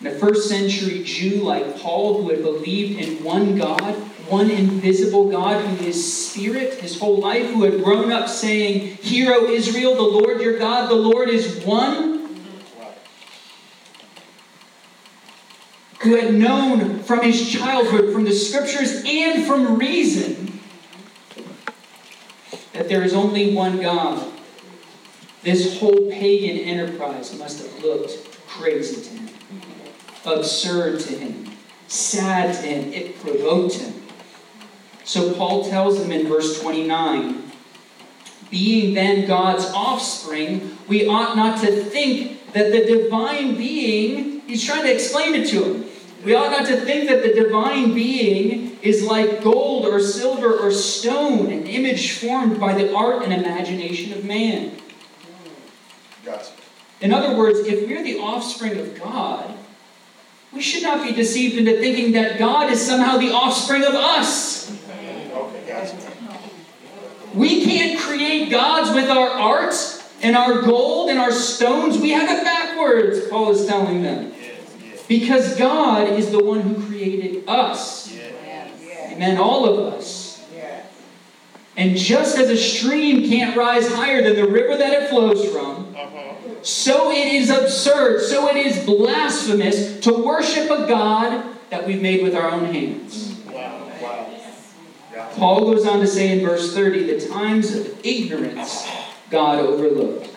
And 0.03 0.15
a 0.15 0.17
first 0.17 0.49
century 0.49 1.03
Jew 1.03 1.43
like 1.43 1.77
Paul, 1.79 2.21
who 2.23 2.29
had 2.31 2.41
believed 2.41 2.99
in 2.99 3.23
one 3.23 3.55
God, 3.55 3.93
one 4.27 4.49
invisible 4.49 5.29
God 5.29 5.63
who 5.63 5.85
is 5.85 6.27
spirit 6.27 6.79
his 6.79 6.99
whole 6.99 7.19
life, 7.19 7.45
who 7.51 7.63
had 7.63 7.83
grown 7.83 8.11
up 8.11 8.27
saying, 8.27 8.95
Hear, 8.97 9.31
O 9.33 9.45
Israel, 9.45 9.93
the 9.93 10.01
Lord 10.01 10.41
your 10.41 10.57
God, 10.57 10.89
the 10.89 10.95
Lord 10.95 11.29
is 11.29 11.63
one, 11.63 12.35
who 15.99 16.15
had 16.15 16.33
known 16.33 17.03
from 17.03 17.21
his 17.21 17.47
childhood, 17.47 18.11
from 18.11 18.23
the 18.23 18.33
scriptures, 18.33 19.03
and 19.05 19.45
from 19.45 19.77
reason, 19.77 20.59
that 22.73 22.89
there 22.89 23.03
is 23.03 23.13
only 23.13 23.53
one 23.53 23.79
God. 23.79 24.31
This 25.43 25.79
whole 25.79 26.09
pagan 26.09 26.57
enterprise 26.57 27.37
must 27.37 27.61
have 27.61 27.83
looked 27.83 28.47
crazy 28.47 29.03
to 29.03 29.09
him 29.09 29.21
absurd 30.25 30.99
to 31.01 31.17
him, 31.17 31.51
sad 31.87 32.55
to 32.55 32.61
him. 32.61 32.93
It 32.93 33.19
provoked 33.19 33.75
him. 33.75 33.93
So 35.03 35.33
Paul 35.33 35.69
tells 35.69 36.01
them 36.01 36.11
in 36.11 36.27
verse 36.27 36.61
29 36.61 37.43
Being 38.49 38.93
then 38.93 39.27
God's 39.27 39.65
offspring, 39.73 40.77
we 40.87 41.07
ought 41.07 41.35
not 41.35 41.61
to 41.61 41.71
think 41.71 42.51
that 42.53 42.71
the 42.71 42.85
divine 42.85 43.55
being, 43.55 44.41
he's 44.41 44.63
trying 44.63 44.83
to 44.83 44.93
explain 44.93 45.35
it 45.35 45.47
to 45.49 45.63
him. 45.63 45.85
We 46.23 46.35
ought 46.35 46.51
not 46.51 46.67
to 46.67 46.77
think 46.77 47.09
that 47.09 47.23
the 47.23 47.33
divine 47.33 47.93
being 47.93 48.77
is 48.81 49.03
like 49.03 49.41
gold 49.43 49.85
or 49.85 49.99
silver 49.99 50.53
or 50.53 50.71
stone, 50.71 51.51
an 51.51 51.65
image 51.65 52.19
formed 52.19 52.59
by 52.59 52.75
the 52.75 52.93
art 52.93 53.23
and 53.23 53.33
imagination 53.33 54.13
of 54.13 54.23
man. 54.23 54.77
In 56.99 57.11
other 57.11 57.35
words, 57.35 57.59
if 57.59 57.87
we're 57.87 58.03
the 58.03 58.19
offspring 58.19 58.77
of 58.77 58.99
God, 58.99 59.57
we 60.53 60.61
should 60.61 60.83
not 60.83 61.03
be 61.03 61.13
deceived 61.13 61.57
into 61.57 61.79
thinking 61.79 62.11
that 62.13 62.37
God 62.37 62.71
is 62.71 62.85
somehow 62.85 63.17
the 63.17 63.31
offspring 63.31 63.83
of 63.83 63.93
us. 63.93 64.69
We 67.33 67.63
can't 67.63 67.99
create 67.99 68.49
gods 68.49 68.93
with 68.93 69.09
our 69.09 69.29
art 69.29 69.73
and 70.21 70.35
our 70.35 70.61
gold 70.61 71.09
and 71.09 71.19
our 71.19 71.31
stones. 71.31 71.97
We 71.97 72.11
have 72.11 72.29
it 72.29 72.43
backwards, 72.43 73.27
Paul 73.29 73.51
is 73.51 73.65
telling 73.65 74.03
them. 74.03 74.33
Because 75.07 75.55
God 75.55 76.09
is 76.09 76.31
the 76.31 76.43
one 76.43 76.61
who 76.61 76.85
created 76.87 77.47
us. 77.47 78.13
Amen. 79.11 79.37
All 79.37 79.65
of 79.65 79.93
us. 79.93 80.45
And 81.77 81.95
just 81.95 82.37
as 82.37 82.49
a 82.49 82.57
stream 82.57 83.29
can't 83.29 83.55
rise 83.55 83.91
higher 83.91 84.21
than 84.21 84.35
the 84.35 84.47
river 84.47 84.75
that 84.77 84.93
it 84.93 85.09
flows 85.09 85.49
from. 85.51 85.80
So 86.63 87.11
it 87.11 87.27
is 87.33 87.49
absurd, 87.49 88.21
so 88.21 88.47
it 88.49 88.57
is 88.57 88.85
blasphemous 88.85 89.99
to 90.01 90.13
worship 90.13 90.69
a 90.69 90.87
God 90.87 91.55
that 91.69 91.85
we've 91.87 92.01
made 92.01 92.23
with 92.23 92.35
our 92.35 92.49
own 92.51 92.65
hands. 92.65 93.35
Wow, 93.47 93.89
wow. 94.01 94.39
Gotcha. 95.13 95.39
Paul 95.39 95.73
goes 95.73 95.85
on 95.85 95.99
to 95.99 96.07
say 96.07 96.37
in 96.39 96.45
verse 96.45 96.73
30 96.73 97.03
the 97.03 97.27
times 97.27 97.75
of 97.75 98.05
ignorance 98.05 98.87
God 99.29 99.59
overlooked. 99.59 100.29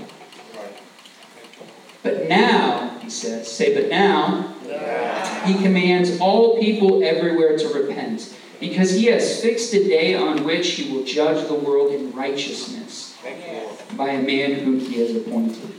But 2.02 2.28
now, 2.28 2.98
he 3.00 3.08
says, 3.10 3.50
say, 3.50 3.74
but 3.74 3.88
now, 3.90 4.54
Yeah. 4.66 5.46
he 5.46 5.54
commands 5.62 6.20
all 6.20 6.58
people 6.60 7.02
everywhere 7.02 7.56
to 7.58 7.68
repent, 7.68 8.34
because 8.60 8.92
he 8.92 9.06
has 9.06 9.40
fixed 9.40 9.72
a 9.74 9.82
day 9.82 10.14
on 10.14 10.44
which 10.44 10.72
he 10.72 10.92
will 10.92 11.04
judge 11.04 11.46
the 11.48 11.54
world 11.54 11.92
in 11.92 12.12
righteousness 12.12 13.16
Thank 13.22 13.46
you, 13.46 13.52
Lord. 13.54 13.73
By 13.96 14.10
a 14.10 14.22
man 14.22 14.54
whom 14.54 14.80
he 14.80 14.98
has 14.98 15.14
appointed. 15.14 15.70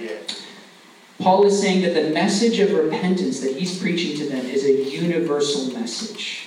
Yes. 0.00 0.44
Paul 1.20 1.46
is 1.46 1.60
saying 1.60 1.82
that 1.82 1.94
the 1.94 2.10
message 2.10 2.60
of 2.60 2.72
repentance 2.72 3.40
that 3.40 3.56
he's 3.56 3.78
preaching 3.78 4.16
to 4.18 4.28
them 4.28 4.46
is 4.46 4.64
a 4.64 4.84
universal 4.84 5.72
message. 5.78 6.46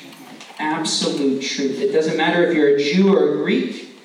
Absolute 0.59 1.41
truth. 1.41 1.81
It 1.81 1.91
doesn't 1.91 2.15
matter 2.15 2.45
if 2.45 2.55
you're 2.55 2.75
a 2.75 2.79
Jew 2.79 3.13
or 3.13 3.33
a 3.33 3.37
Greek, 3.37 3.99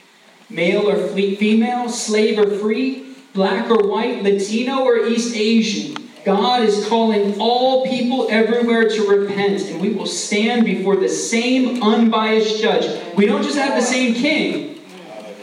male 0.51 0.89
or 0.89 0.97
female, 1.09 1.89
slave 1.89 2.39
or 2.39 2.59
free, 2.59 3.15
black 3.33 3.71
or 3.71 3.89
white, 3.89 4.23
Latino 4.25 4.83
or 4.83 5.07
East 5.07 5.37
Asian. 5.37 5.95
God 6.25 6.63
is 6.65 6.89
calling 6.89 7.41
all 7.41 7.87
people 7.87 8.27
everywhere 8.29 8.89
to 8.89 9.07
repent, 9.07 9.63
and 9.63 9.81
we 9.81 9.91
will 9.91 10.07
stand 10.07 10.65
before 10.65 10.97
the 10.97 11.09
same 11.09 11.81
unbiased 11.81 12.61
judge. 12.61 13.01
We 13.15 13.27
don't 13.27 13.45
just 13.45 13.57
have 13.57 13.81
the 13.81 13.87
same 13.87 14.15
king, 14.15 14.76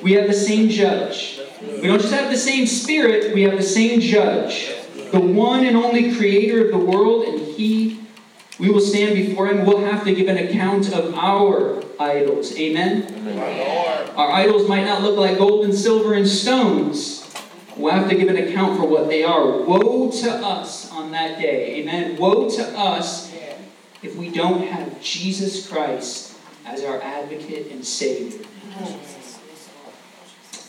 we 0.03 0.13
have 0.13 0.27
the 0.27 0.33
same 0.33 0.69
judge. 0.69 1.39
We 1.62 1.88
don't 1.88 2.01
just 2.01 2.13
have 2.13 2.29
the 2.29 2.38
same 2.38 2.67
spirit, 2.67 3.33
we 3.33 3.43
have 3.43 3.57
the 3.57 3.63
same 3.63 4.01
judge. 4.01 4.75
The 5.12 5.19
one 5.19 5.65
and 5.65 5.77
only 5.77 6.13
creator 6.15 6.65
of 6.65 6.72
the 6.72 6.77
world, 6.77 7.25
and 7.25 7.39
he, 7.39 8.05
we 8.60 8.69
will 8.69 8.81
stand 8.81 9.15
before 9.15 9.48
him. 9.48 9.65
We'll 9.65 9.86
have 9.86 10.03
to 10.03 10.13
give 10.13 10.27
an 10.27 10.38
account 10.38 10.93
of 10.93 11.13
our 11.15 11.83
idols. 12.00 12.57
Amen? 12.57 13.38
Our 14.17 14.31
idols 14.31 14.67
might 14.67 14.86
not 14.86 15.01
look 15.01 15.17
like 15.17 15.38
gold 15.38 15.65
and 15.65 15.74
silver 15.74 16.13
and 16.13 16.27
stones. 16.27 17.22
We'll 17.77 17.93
have 17.93 18.10
to 18.10 18.15
give 18.15 18.27
an 18.27 18.38
account 18.38 18.77
for 18.79 18.86
what 18.86 19.07
they 19.07 19.24
are. 19.24 19.62
Woe 19.62 20.12
to 20.12 20.31
us 20.31 20.91
on 20.91 21.12
that 21.12 21.39
day. 21.39 21.75
Amen. 21.77 22.17
Woe 22.17 22.50
to 22.50 22.77
us 22.77 23.33
if 24.03 24.15
we 24.15 24.29
don't 24.29 24.67
have 24.67 25.01
Jesus 25.01 25.67
Christ 25.67 26.38
as 26.65 26.83
our 26.83 27.01
advocate 27.01 27.72
and 27.72 27.86
Savior. 27.86 28.45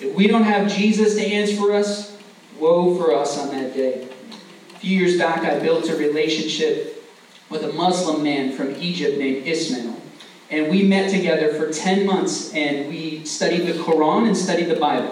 If 0.04 0.14
we 0.14 0.26
don't 0.26 0.44
have 0.44 0.70
Jesus 0.70 1.14
to 1.14 1.24
answer 1.24 1.56
for 1.56 1.72
us, 1.72 2.14
woe 2.58 2.94
for 2.98 3.14
us 3.14 3.38
on 3.38 3.48
that 3.52 3.72
day. 3.72 4.06
A 4.74 4.78
few 4.78 4.98
years 4.98 5.16
back, 5.16 5.44
I 5.44 5.58
built 5.58 5.88
a 5.88 5.96
relationship 5.96 7.02
with 7.48 7.64
a 7.64 7.72
Muslim 7.72 8.22
man 8.22 8.52
from 8.52 8.76
Egypt 8.76 9.18
named 9.18 9.46
Ismail. 9.46 9.98
And 10.50 10.70
we 10.70 10.82
met 10.82 11.10
together 11.10 11.54
for 11.54 11.72
10 11.72 12.04
months 12.04 12.52
and 12.52 12.90
we 12.90 13.24
studied 13.24 13.60
the 13.60 13.72
Quran 13.72 14.26
and 14.26 14.36
studied 14.36 14.66
the 14.66 14.76
Bible. 14.76 15.08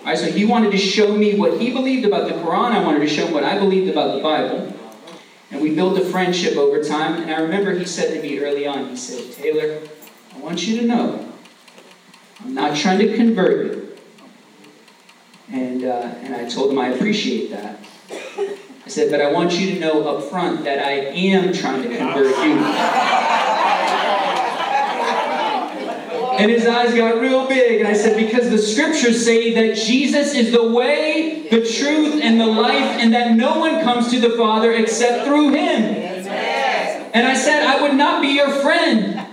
All 0.00 0.06
right, 0.06 0.18
so 0.18 0.26
he 0.26 0.44
wanted 0.44 0.72
to 0.72 0.78
show 0.78 1.16
me 1.16 1.38
what 1.38 1.60
he 1.60 1.70
believed 1.70 2.04
about 2.04 2.26
the 2.26 2.34
Quran. 2.34 2.72
I 2.72 2.82
wanted 2.82 3.00
to 3.00 3.08
show 3.08 3.26
him 3.26 3.32
what 3.32 3.44
I 3.44 3.58
believed 3.58 3.88
about 3.88 4.16
the 4.16 4.22
Bible. 4.22 4.76
And 5.52 5.60
we 5.60 5.72
built 5.72 5.96
a 5.96 6.04
friendship 6.04 6.56
over 6.56 6.82
time. 6.82 7.22
And 7.22 7.30
I 7.30 7.40
remember 7.40 7.72
he 7.78 7.84
said 7.84 8.12
to 8.12 8.20
me 8.20 8.40
early 8.40 8.66
on, 8.66 8.88
he 8.88 8.96
said, 8.96 9.32
Taylor, 9.32 9.80
I 10.34 10.38
want 10.38 10.66
you 10.66 10.80
to 10.80 10.86
know, 10.86 11.32
I'm 12.40 12.54
not 12.54 12.76
trying 12.76 12.98
to 12.98 13.14
convert 13.16 13.66
you. 13.66 13.79
And, 15.52 15.84
uh, 15.84 16.14
and 16.22 16.34
I 16.34 16.48
told 16.48 16.70
him 16.70 16.78
I 16.78 16.88
appreciate 16.88 17.50
that. 17.50 17.80
I 18.10 18.88
said, 18.88 19.10
but 19.10 19.20
I 19.20 19.32
want 19.32 19.52
you 19.58 19.74
to 19.74 19.80
know 19.80 20.08
up 20.08 20.24
front 20.24 20.64
that 20.64 20.78
I 20.78 20.92
am 20.92 21.52
trying 21.52 21.82
to 21.82 21.96
convert 21.96 22.36
you. 22.38 23.20
And 26.40 26.50
his 26.50 26.66
eyes 26.66 26.94
got 26.94 27.20
real 27.20 27.46
big, 27.46 27.80
and 27.80 27.88
I 27.88 27.92
said, 27.92 28.16
Because 28.16 28.48
the 28.48 28.56
scriptures 28.56 29.22
say 29.22 29.52
that 29.52 29.76
Jesus 29.76 30.32
is 30.32 30.52
the 30.52 30.70
way, 30.70 31.46
the 31.50 31.60
truth, 31.66 32.18
and 32.22 32.40
the 32.40 32.46
life, 32.46 32.98
and 32.98 33.12
that 33.12 33.36
no 33.36 33.58
one 33.58 33.82
comes 33.82 34.10
to 34.10 34.18
the 34.18 34.30
Father 34.30 34.72
except 34.72 35.26
through 35.26 35.50
him. 35.50 35.84
And 37.12 37.26
I 37.26 37.34
said, 37.34 37.66
I 37.66 37.82
would 37.82 37.94
not 37.94 38.22
be 38.22 38.28
your 38.28 38.48
friend. 38.48 39.29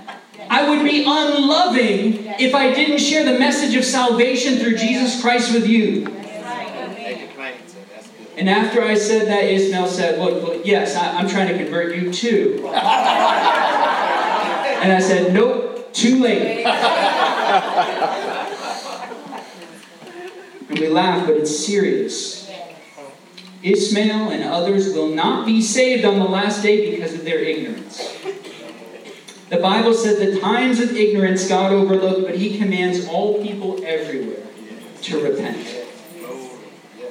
I 0.58 0.68
would 0.68 0.84
be 0.84 1.04
unloving 1.06 2.26
if 2.40 2.56
I 2.56 2.74
didn't 2.74 2.98
share 2.98 3.24
the 3.24 3.38
message 3.38 3.76
of 3.76 3.86
salvation 3.86 4.58
through 4.58 4.76
Jesus 4.76 5.22
Christ 5.22 5.54
with 5.54 5.68
you. 5.68 6.08
And 8.36 8.50
after 8.50 8.82
I 8.82 8.96
said 8.96 9.28
that, 9.28 9.44
Ismail 9.44 9.88
said, 9.88 10.18
Look, 10.18 10.42
look 10.42 10.66
yes, 10.66 10.96
I, 10.96 11.20
I'm 11.20 11.30
trying 11.30 11.50
to 11.50 11.58
convert 11.64 11.96
you 11.96 12.12
too. 12.12 12.64
And 14.80 14.94
I 14.94 15.00
said, 15.00 15.32
Nope, 15.32 15.94
too 15.94 16.24
late. 16.24 16.66
And 20.70 20.80
we 20.80 20.88
laugh, 20.90 21.28
but 21.28 21.38
it's 21.38 21.56
serious. 21.66 22.52
Ismail 23.62 24.32
and 24.32 24.44
others 24.44 24.92
will 24.94 25.10
not 25.10 25.46
be 25.46 25.62
saved 25.62 26.04
on 26.04 26.18
the 26.18 26.26
last 26.26 26.64
day 26.64 26.90
because 26.90 27.14
of 27.14 27.24
their 27.26 27.40
ignorance. 27.40 28.18
The 29.50 29.58
Bible 29.58 29.94
says 29.94 30.20
the 30.20 30.40
times 30.42 30.82
of 30.82 30.92
ignorance 30.92 31.48
God 31.48 31.72
overlooked, 31.72 32.26
but 32.26 32.36
He 32.36 32.58
commands 32.58 33.08
all 33.08 33.42
people 33.42 33.82
everywhere 33.86 34.46
to 35.04 35.24
repent. 35.24 35.86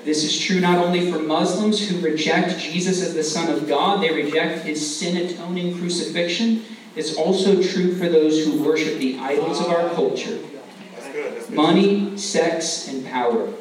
This 0.04 0.22
is 0.22 0.38
true 0.38 0.60
not 0.60 0.78
only 0.84 1.10
for 1.10 1.18
Muslims 1.18 1.88
who 1.88 2.00
reject 2.00 2.58
Jesus 2.60 3.02
as 3.02 3.14
the 3.14 3.24
Son 3.24 3.50
of 3.50 3.66
God, 3.66 4.02
they 4.02 4.12
reject 4.12 4.64
His 4.64 4.98
sin 4.98 5.16
atoning 5.16 5.78
crucifixion. 5.78 6.62
It's 6.94 7.16
also 7.16 7.62
true 7.62 7.96
for 7.96 8.08
those 8.08 8.44
who 8.44 8.62
worship 8.62 8.98
the 8.98 9.18
idols 9.18 9.60
of 9.60 9.68
our 9.68 9.88
culture 9.94 10.38
money, 11.48 12.16
sex, 12.18 12.88
and 12.88 13.06
power. 13.06 13.52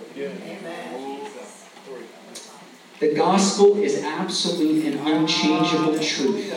The 3.00 3.13
gospel 3.13 3.82
is 3.82 4.01
absolute 4.03 4.86
and 4.86 5.08
unchangeable 5.08 6.00
truth. 6.00 6.53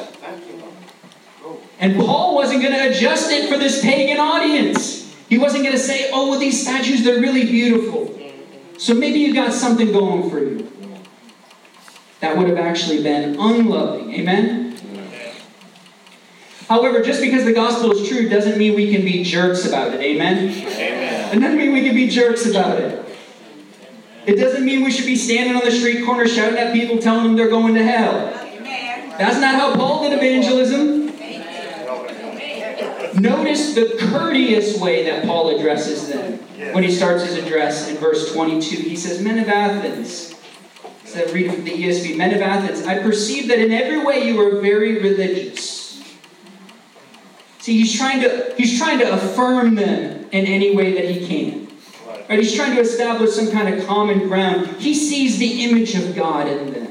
And 1.81 1.97
Paul 1.97 2.35
wasn't 2.35 2.63
going 2.63 2.75
to 2.75 2.91
adjust 2.91 3.31
it 3.31 3.49
for 3.49 3.57
this 3.57 3.83
pagan 3.83 4.19
audience. 4.19 5.15
He 5.29 5.39
wasn't 5.39 5.65
going 5.65 5.77
to 5.77 5.83
say, 5.83 6.11
oh, 6.13 6.31
well, 6.31 6.41
these 6.41 6.61
statues, 6.61 7.05
they're 7.05 7.21
really 7.21 7.45
beautiful. 7.45 8.15
So 8.79 8.95
maybe 8.95 9.21
you've 9.21 9.35
got 9.35 9.53
something 9.53 9.93
going 9.93 10.31
for 10.31 10.41
you. 10.41 10.71
That 12.21 12.37
would 12.37 12.49
have 12.49 12.59
actually 12.59 13.03
been 13.03 13.39
unloving. 13.39 14.13
Amen? 14.15 14.69
However, 16.69 17.01
just 17.01 17.21
because 17.21 17.45
the 17.45 17.53
gospel 17.53 17.93
is 17.93 18.09
true 18.09 18.29
doesn't 18.29 18.59
mean 18.59 18.75
we 18.75 18.93
can 18.93 19.03
be 19.03 19.25
jerks 19.25 19.65
about 19.65 19.95
it. 19.95 20.01
Amen? 20.01 20.51
Amen. 20.51 21.37
It 21.37 21.41
doesn't 21.41 21.57
mean 21.57 21.73
we 21.73 21.83
can 21.83 21.95
be 21.95 22.09
jerks 22.09 22.47
about 22.47 22.79
it. 22.79 23.05
It 24.27 24.37
doesn't 24.37 24.65
mean 24.65 24.85
we 24.85 24.91
should 24.91 25.07
be 25.07 25.17
standing 25.17 25.57
on 25.57 25.65
the 25.65 25.71
street 25.71 26.05
corner 26.05 26.29
shouting 26.29 26.59
at 26.59 26.75
people 26.75 26.99
telling 26.99 27.25
them 27.25 27.37
they're 27.37 27.49
going 27.49 27.75
to 27.75 27.83
hell. 27.83 28.31
That's 29.17 29.41
not 29.41 29.55
how 29.55 29.75
Paul 29.75 30.03
did 30.03 30.13
evangelism. 30.13 31.08
Notice 33.21 33.75
the 33.75 33.97
courteous 33.99 34.79
way 34.79 35.05
that 35.05 35.25
Paul 35.25 35.59
addresses 35.59 36.09
them 36.09 36.39
when 36.73 36.83
he 36.85 36.91
starts 36.91 37.25
his 37.25 37.37
address 37.37 37.89
in 37.89 37.97
verse 37.97 38.33
22. 38.33 38.77
He 38.77 38.97
says, 38.97 39.21
Men 39.21 39.39
of 39.39 39.49
Athens, 39.49 40.35
so 41.05 41.25
read 41.33 41.53
from 41.53 41.65
the 41.65 41.71
ESV, 41.71 42.17
Men 42.17 42.35
of 42.35 42.43
Athens, 42.43 42.87
I 42.87 43.03
perceive 43.03 43.49
that 43.49 43.59
in 43.59 43.73
every 43.73 44.05
way 44.05 44.27
you 44.27 44.41
are 44.41 44.61
very 44.61 45.01
religious. 45.01 45.79
See, 47.59 47.81
he's 47.81 47.97
trying 47.97 48.23
to 48.23 48.55
he's 48.57 48.79
trying 48.79 48.99
to 49.01 49.13
affirm 49.13 49.75
them 49.75 50.27
in 50.33 50.47
any 50.47 50.75
way 50.75 50.95
that 50.95 51.05
he 51.05 51.27
can. 51.27 51.69
Right? 52.29 52.39
He's 52.39 52.55
trying 52.55 52.75
to 52.77 52.81
establish 52.81 53.33
some 53.33 53.51
kind 53.51 53.75
of 53.75 53.87
common 53.87 54.29
ground. 54.29 54.67
He 54.79 54.95
sees 54.95 55.39
the 55.39 55.65
image 55.65 55.95
of 55.95 56.15
God 56.15 56.47
in 56.47 56.73
them. 56.73 56.88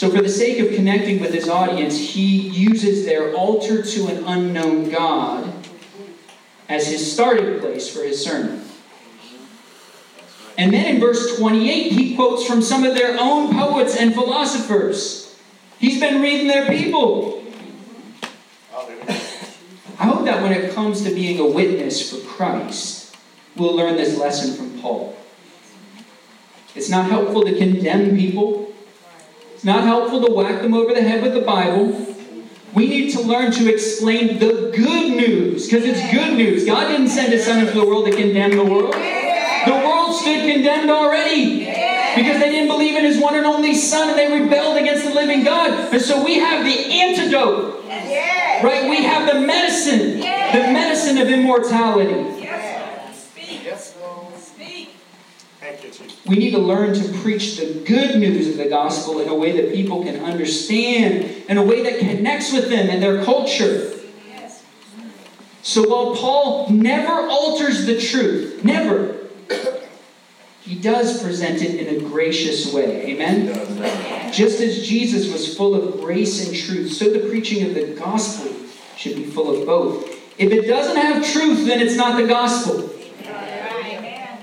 So, 0.00 0.08
for 0.08 0.22
the 0.22 0.30
sake 0.30 0.58
of 0.60 0.74
connecting 0.74 1.20
with 1.20 1.34
his 1.34 1.46
audience, 1.46 1.98
he 1.98 2.48
uses 2.48 3.04
their 3.04 3.34
altar 3.34 3.82
to 3.82 4.06
an 4.06 4.24
unknown 4.24 4.88
God 4.88 5.52
as 6.70 6.88
his 6.88 7.12
starting 7.12 7.60
place 7.60 7.86
for 7.94 8.02
his 8.02 8.24
sermon. 8.24 8.64
And 10.56 10.72
then 10.72 10.94
in 10.94 11.00
verse 11.02 11.36
28, 11.36 11.92
he 11.92 12.16
quotes 12.16 12.46
from 12.46 12.62
some 12.62 12.84
of 12.84 12.94
their 12.94 13.14
own 13.20 13.54
poets 13.54 13.94
and 13.94 14.14
philosophers. 14.14 15.38
He's 15.78 16.00
been 16.00 16.22
reading 16.22 16.48
their 16.48 16.66
people. 16.66 17.44
I 19.06 20.04
hope 20.04 20.24
that 20.24 20.42
when 20.42 20.54
it 20.54 20.72
comes 20.72 21.02
to 21.02 21.14
being 21.14 21.38
a 21.40 21.46
witness 21.46 22.10
for 22.10 22.26
Christ, 22.26 23.14
we'll 23.54 23.76
learn 23.76 23.98
this 23.98 24.16
lesson 24.16 24.54
from 24.56 24.80
Paul. 24.80 25.14
It's 26.74 26.88
not 26.88 27.10
helpful 27.10 27.42
to 27.42 27.54
condemn 27.54 28.16
people. 28.16 28.69
It's 29.60 29.66
not 29.66 29.84
helpful 29.84 30.24
to 30.24 30.32
whack 30.32 30.62
them 30.62 30.72
over 30.72 30.94
the 30.94 31.02
head 31.02 31.22
with 31.22 31.34
the 31.34 31.42
Bible. 31.42 32.16
We 32.74 32.88
need 32.88 33.10
to 33.10 33.20
learn 33.20 33.52
to 33.52 33.70
explain 33.70 34.38
the 34.38 34.72
good 34.74 35.12
news, 35.12 35.66
because 35.66 35.84
it's 35.84 36.00
good 36.10 36.34
news. 36.34 36.64
God 36.64 36.88
didn't 36.88 37.08
send 37.08 37.30
His 37.30 37.44
Son 37.44 37.58
into 37.58 37.74
the 37.78 37.84
world 37.84 38.06
to 38.06 38.10
condemn 38.10 38.52
the 38.52 38.64
world. 38.64 38.94
The 38.94 39.82
world 39.84 40.16
stood 40.16 40.50
condemned 40.50 40.88
already 40.90 41.66
because 42.16 42.40
they 42.40 42.48
didn't 42.48 42.68
believe 42.68 42.96
in 42.96 43.04
His 43.04 43.20
one 43.20 43.34
and 43.34 43.44
only 43.44 43.74
Son 43.74 44.08
and 44.08 44.18
they 44.18 44.32
rebelled 44.40 44.78
against 44.78 45.04
the 45.04 45.12
living 45.12 45.44
God. 45.44 45.92
And 45.92 46.00
so 46.00 46.24
we 46.24 46.38
have 46.38 46.64
the 46.64 46.94
antidote, 46.94 47.84
right? 48.64 48.88
We 48.88 49.04
have 49.04 49.30
the 49.30 49.42
medicine, 49.42 50.20
the 50.20 50.72
medicine 50.72 51.18
of 51.18 51.28
immortality. 51.28 52.40
Yes, 52.40 53.94
Lord. 54.00 54.32
Thank 55.70 55.84
you, 55.84 55.90
Jesus. 55.90 56.26
We 56.26 56.34
need 56.34 56.50
to 56.50 56.58
learn 56.58 56.94
to 56.94 57.18
preach 57.20 57.56
the 57.56 57.84
good 57.86 58.18
news 58.18 58.48
of 58.48 58.56
the 58.56 58.68
gospel 58.68 59.20
in 59.20 59.28
a 59.28 59.34
way 59.36 59.52
that 59.52 59.72
people 59.72 60.02
can 60.02 60.16
understand, 60.24 61.44
in 61.48 61.58
a 61.58 61.62
way 61.62 61.84
that 61.84 62.00
connects 62.00 62.52
with 62.52 62.68
them 62.68 62.90
and 62.90 63.00
their 63.00 63.24
culture. 63.24 63.92
So 65.62 65.88
while 65.88 66.16
Paul 66.16 66.70
never 66.70 67.28
alters 67.28 67.86
the 67.86 68.00
truth, 68.00 68.64
never, 68.64 69.28
he 70.62 70.74
does 70.74 71.22
present 71.22 71.62
it 71.62 71.86
in 71.86 72.02
a 72.02 72.08
gracious 72.08 72.72
way. 72.72 73.06
Amen? 73.12 74.32
Just 74.32 74.60
as 74.60 74.84
Jesus 74.88 75.32
was 75.32 75.56
full 75.56 75.76
of 75.76 76.00
grace 76.00 76.48
and 76.48 76.56
truth, 76.56 76.90
so 76.94 77.12
the 77.12 77.28
preaching 77.28 77.64
of 77.64 77.74
the 77.74 77.94
gospel 77.94 78.52
should 78.96 79.14
be 79.14 79.24
full 79.24 79.56
of 79.56 79.64
both. 79.66 80.08
If 80.36 80.50
it 80.50 80.66
doesn't 80.66 80.96
have 80.96 81.24
truth, 81.32 81.64
then 81.68 81.78
it's 81.78 81.96
not 81.96 82.20
the 82.20 82.26
gospel. 82.26 82.90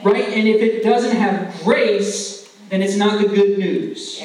Right? 0.04 0.26
And 0.30 0.48
if 0.48 0.62
it 0.62 0.84
doesn't 0.84 1.16
have 1.16 1.64
grace, 1.64 2.56
then 2.70 2.82
it's 2.82 2.96
not 2.96 3.22
the 3.22 3.28
good 3.28 3.58
news. 3.58 4.22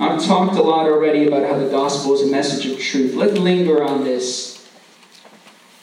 I've 0.00 0.24
talked 0.24 0.56
a 0.56 0.62
lot 0.62 0.86
already 0.86 1.26
about 1.26 1.44
how 1.44 1.58
the 1.58 1.68
gospel 1.68 2.14
is 2.14 2.22
a 2.22 2.30
message 2.30 2.64
of 2.66 2.78
truth. 2.80 3.14
Let's 3.14 3.38
linger 3.38 3.84
on 3.84 4.02
this 4.02 4.66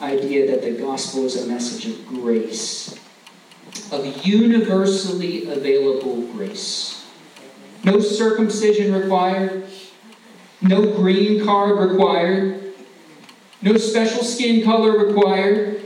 idea 0.02 0.48
that 0.52 0.64
the 0.64 0.72
gospel 0.72 1.26
is 1.26 1.44
a 1.44 1.48
message 1.48 1.86
of 1.86 2.08
grace, 2.08 3.00
of 3.92 4.26
universally 4.26 5.48
available 5.50 6.22
grace. 6.34 7.06
No 7.84 8.00
circumcision 8.00 8.94
required, 8.94 9.68
no 10.62 10.96
green 10.96 11.46
card 11.46 11.78
required, 11.78 12.74
no 13.62 13.78
special 13.78 14.24
skin 14.24 14.64
color 14.64 15.06
required. 15.06 15.77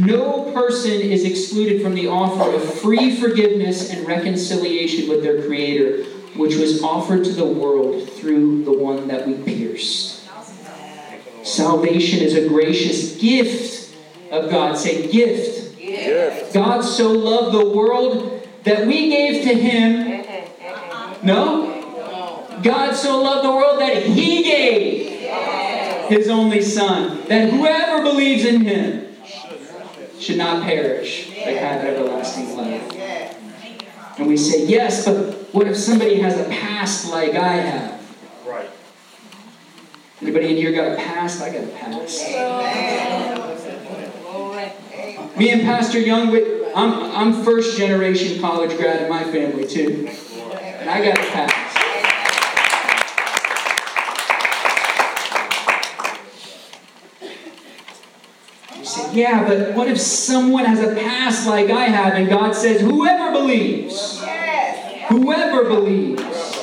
No 0.00 0.50
person 0.52 0.92
is 0.92 1.24
excluded 1.24 1.82
from 1.82 1.94
the 1.94 2.08
offer 2.08 2.54
of 2.54 2.80
free 2.80 3.20
forgiveness 3.20 3.90
and 3.90 4.06
reconciliation 4.06 5.10
with 5.10 5.22
their 5.22 5.46
Creator, 5.46 6.04
which 6.36 6.56
was 6.56 6.82
offered 6.82 7.22
to 7.24 7.32
the 7.32 7.44
world 7.44 8.10
through 8.12 8.64
the 8.64 8.72
one 8.72 9.08
that 9.08 9.28
we 9.28 9.34
pierced. 9.34 10.26
Salvation 11.42 12.20
is 12.20 12.34
a 12.34 12.48
gracious 12.48 13.20
gift 13.20 13.94
of 14.30 14.50
God. 14.50 14.78
Say, 14.78 15.10
gift. 15.10 15.76
God 16.54 16.80
so 16.80 17.12
loved 17.12 17.54
the 17.54 17.68
world 17.68 18.48
that 18.64 18.86
we 18.86 19.10
gave 19.10 19.42
to 19.42 19.54
Him. 19.54 20.24
No? 21.22 22.58
God 22.62 22.94
so 22.94 23.20
loved 23.20 23.44
the 23.44 23.50
world 23.50 23.80
that 23.80 24.02
He 24.02 24.44
gave 24.44 26.08
His 26.08 26.30
only 26.30 26.62
Son, 26.62 27.22
that 27.28 27.50
whoever 27.50 28.02
believes 28.02 28.46
in 28.46 28.62
Him 28.62 29.09
should 30.20 30.36
not 30.36 30.62
perish, 30.62 31.28
but 31.28 31.54
have 31.54 31.82
everlasting 31.84 32.56
life. 32.56 32.92
And 34.18 34.26
we 34.26 34.36
say, 34.36 34.66
yes, 34.66 35.06
but 35.06 35.34
what 35.54 35.66
if 35.66 35.76
somebody 35.76 36.20
has 36.20 36.38
a 36.38 36.44
past 36.50 37.10
like 37.10 37.34
I 37.34 37.54
have? 37.54 38.00
Right. 38.46 38.68
Anybody 40.20 40.50
in 40.50 40.56
here 40.56 40.72
got 40.72 40.92
a 40.92 40.96
past? 40.96 41.40
I 41.40 41.50
got 41.50 41.64
a 41.64 41.68
past. 41.68 42.20
Me 45.38 45.50
and 45.50 45.62
Pastor 45.62 45.98
Young, 45.98 46.36
I'm, 46.74 46.92
I'm 47.16 47.44
first 47.44 47.78
generation 47.78 48.40
college 48.40 48.76
grad 48.76 49.02
in 49.02 49.08
my 49.08 49.24
family 49.24 49.66
too. 49.66 50.06
And 50.52 50.90
I 50.90 51.02
got 51.02 51.18
a 51.18 51.30
past. 51.30 51.59
Yeah, 59.12 59.46
but 59.46 59.74
what 59.74 59.88
if 59.88 60.00
someone 60.00 60.64
has 60.64 60.80
a 60.80 60.94
past 60.94 61.46
like 61.46 61.70
I 61.70 61.84
have 61.84 62.14
and 62.14 62.28
God 62.28 62.54
says, 62.54 62.80
whoever 62.80 63.32
believes, 63.32 64.20
whoever 65.08 65.64
believes, 65.64 66.22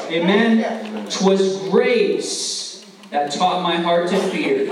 amen? 0.10 1.08
Twas 1.10 1.60
grace 1.70 2.86
that 3.12 3.32
taught 3.32 3.64
my 3.64 3.78
heart 3.78 4.10
to 4.10 4.20
fear. 4.30 4.72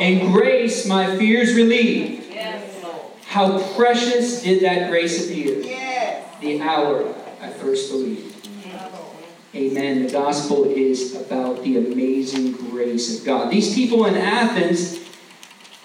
And 0.00 0.32
grace 0.32 0.86
my 0.86 1.16
fears 1.16 1.54
relieved. 1.54 2.34
How 3.26 3.60
precious 3.74 4.42
did 4.42 4.62
that 4.62 4.90
grace 4.90 5.24
appear 5.24 5.62
the 6.40 6.60
hour 6.60 7.14
I 7.40 7.50
first 7.50 7.90
believed. 7.90 8.48
Amen. 9.54 10.06
The 10.06 10.12
gospel 10.12 10.64
is 10.64 11.14
about 11.16 11.62
the 11.64 11.76
amazing 11.78 12.52
grace 12.52 13.18
of 13.18 13.26
God. 13.26 13.50
These 13.50 13.74
people 13.74 14.06
in 14.06 14.14
Athens, 14.16 14.98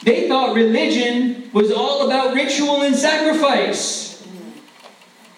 they 0.05 0.27
thought 0.27 0.55
religion 0.55 1.49
was 1.51 1.71
all 1.71 2.05
about 2.05 2.35
ritual 2.35 2.83
and 2.83 2.95
sacrifice. 2.95 4.23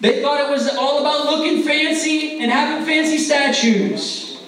They 0.01 0.21
thought 0.21 0.41
it 0.41 0.49
was 0.49 0.67
all 0.75 0.99
about 0.99 1.25
looking 1.25 1.63
fancy 1.63 2.39
and 2.39 2.51
having 2.51 2.85
fancy 2.85 3.17
statues. 3.17 4.43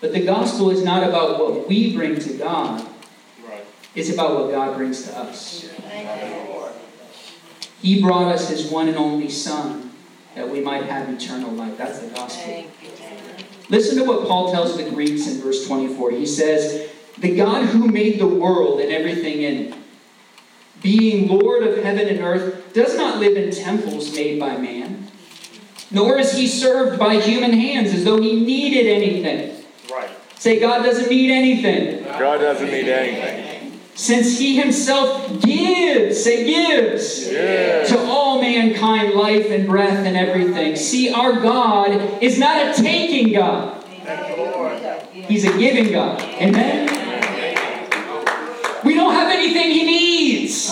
But 0.00 0.12
the 0.12 0.24
gospel 0.24 0.70
is 0.70 0.84
not 0.84 1.06
about 1.06 1.40
what 1.40 1.68
we 1.68 1.94
bring 1.94 2.18
to 2.20 2.32
God, 2.34 2.88
it's 3.96 4.12
about 4.12 4.34
what 4.36 4.50
God 4.52 4.76
brings 4.76 5.02
to 5.02 5.18
us. 5.18 5.68
He 7.82 8.00
brought 8.00 8.32
us 8.32 8.48
His 8.48 8.70
one 8.70 8.88
and 8.88 8.96
only 8.96 9.28
Son 9.28 9.90
that 10.36 10.48
we 10.48 10.60
might 10.60 10.84
have 10.84 11.08
eternal 11.08 11.50
life. 11.50 11.76
That's 11.76 11.98
the 11.98 12.08
gospel. 12.14 12.64
Listen 13.68 13.98
to 13.98 14.04
what 14.04 14.28
Paul 14.28 14.52
tells 14.52 14.76
the 14.76 14.88
Greeks 14.88 15.26
in 15.26 15.40
verse 15.40 15.66
24. 15.66 16.12
He 16.12 16.26
says, 16.26 16.90
The 17.22 17.36
God 17.36 17.66
who 17.66 17.86
made 17.86 18.18
the 18.18 18.26
world 18.26 18.80
and 18.80 18.90
everything 18.92 19.42
in 19.42 19.54
it, 19.58 19.74
being 20.82 21.28
Lord 21.28 21.62
of 21.62 21.82
heaven 21.82 22.08
and 22.08 22.18
earth, 22.18 22.74
does 22.74 22.96
not 22.96 23.18
live 23.20 23.36
in 23.36 23.52
temples 23.52 24.12
made 24.12 24.40
by 24.40 24.56
man, 24.56 25.06
nor 25.92 26.18
is 26.18 26.32
he 26.32 26.48
served 26.48 26.98
by 26.98 27.20
human 27.20 27.52
hands 27.52 27.94
as 27.94 28.04
though 28.04 28.20
he 28.20 28.44
needed 28.44 28.86
anything. 28.88 29.64
Right. 29.90 30.10
Say, 30.36 30.58
God 30.58 30.82
doesn't 30.82 31.08
need 31.08 31.30
anything. 31.30 32.02
God 32.04 32.38
doesn't 32.38 32.66
need 32.66 32.88
anything. 32.88 33.78
Since 33.94 34.38
he 34.38 34.56
himself 34.56 35.40
gives, 35.42 36.24
say 36.24 36.44
gives, 36.44 37.30
Yeah. 37.30 37.84
to 37.84 38.00
all 38.06 38.40
mankind 38.40 39.14
life 39.14 39.46
and 39.50 39.64
breath 39.68 40.04
and 40.04 40.16
everything. 40.16 40.74
See, 40.74 41.12
our 41.12 41.34
God 41.34 42.20
is 42.20 42.36
not 42.38 42.56
a 42.66 42.82
taking 42.82 43.32
God, 43.32 43.84
Thank 43.84 44.36
you, 44.36 44.44
Lord. 44.44 44.78
he's 45.12 45.44
a 45.44 45.56
giving 45.56 45.92
God. 45.92 46.20
Amen? 46.20 47.01
We 48.84 48.94
don't 48.94 49.14
have 49.14 49.30
anything 49.30 49.70
he 49.70 49.84
needs. 49.84 50.68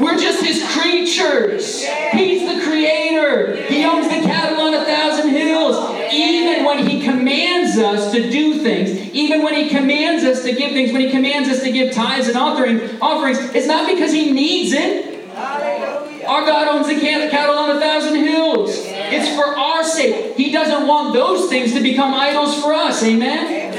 We're 0.00 0.18
just 0.18 0.44
his 0.44 0.62
creatures. 0.72 1.84
He's 2.12 2.42
the 2.42 2.64
creator. 2.64 3.56
He 3.66 3.84
owns 3.84 4.08
the 4.08 4.26
cattle 4.26 4.60
on 4.60 4.74
a 4.74 4.84
thousand 4.84 5.30
hills. 5.30 5.76
Even 6.12 6.64
when 6.64 6.86
he 6.86 7.02
commands 7.02 7.78
us 7.78 8.12
to 8.12 8.30
do 8.30 8.62
things, 8.62 8.90
even 9.12 9.42
when 9.42 9.54
he 9.54 9.68
commands 9.68 10.24
us 10.24 10.42
to 10.42 10.52
give 10.52 10.72
things, 10.72 10.92
when 10.92 11.00
he 11.00 11.10
commands 11.10 11.48
us 11.48 11.62
to 11.62 11.70
give 11.70 11.94
tithes 11.94 12.28
and 12.28 12.36
offering, 12.36 13.00
offerings, 13.00 13.38
it's 13.54 13.66
not 13.66 13.88
because 13.88 14.12
he 14.12 14.32
needs 14.32 14.72
it. 14.72 15.14
Our 15.36 16.44
God 16.46 16.68
owns 16.68 16.88
the 16.88 16.98
cat- 16.98 17.30
cattle 17.30 17.56
on 17.56 17.76
a 17.76 17.80
thousand 17.80 18.16
hills. 18.16 18.70
It's 18.74 19.36
for 19.36 19.46
our 19.56 19.84
sake. 19.84 20.36
He 20.36 20.50
doesn't 20.50 20.86
want 20.86 21.12
those 21.12 21.48
things 21.48 21.72
to 21.74 21.82
become 21.82 22.14
idols 22.14 22.60
for 22.60 22.72
us. 22.72 23.02
Amen? 23.02 23.72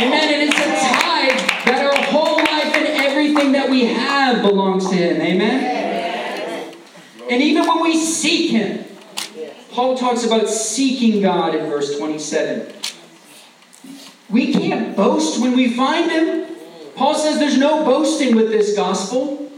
Amen. 0.00 0.37
Everything 3.28 3.52
that 3.52 3.70
we 3.70 3.86
have 3.86 4.42
belongs 4.42 4.88
to 4.88 4.94
Him. 4.94 5.20
Amen? 5.20 6.74
And 7.30 7.42
even 7.42 7.66
when 7.66 7.82
we 7.82 7.96
seek 7.96 8.50
Him, 8.50 8.84
Paul 9.72 9.96
talks 9.96 10.24
about 10.24 10.48
seeking 10.48 11.20
God 11.20 11.54
in 11.54 11.66
verse 11.66 11.98
27. 11.98 12.72
We 14.30 14.52
can't 14.52 14.96
boast 14.96 15.40
when 15.40 15.56
we 15.56 15.74
find 15.74 16.10
Him. 16.10 16.46
Paul 16.96 17.14
says 17.14 17.38
there's 17.38 17.58
no 17.58 17.84
boasting 17.84 18.34
with 18.34 18.48
this 18.48 18.74
gospel. 18.74 19.52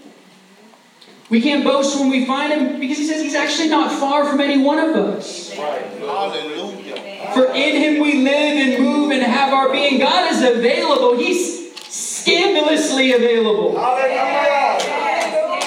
We 1.30 1.40
can't 1.40 1.62
boast 1.62 1.98
when 1.98 2.10
we 2.10 2.26
find 2.26 2.52
Him 2.52 2.80
because 2.80 2.98
he 2.98 3.06
says 3.06 3.22
He's 3.22 3.36
actually 3.36 3.68
not 3.68 3.92
far 3.92 4.28
from 4.28 4.40
any 4.40 4.62
one 4.62 4.78
of 4.78 4.96
us. 4.96 5.52
Hallelujah. 5.52 6.96
For 7.34 7.46
in 7.54 7.76
him 7.76 8.02
we 8.02 8.22
live 8.22 8.56
and 8.58 8.82
move 8.84 9.12
and 9.12 9.22
have 9.22 9.52
our 9.52 9.70
being. 9.70 10.00
God 10.00 10.32
is 10.32 10.42
available. 10.42 11.16
He's 11.16 11.59
scandalously 12.30 13.12
available. 13.12 13.70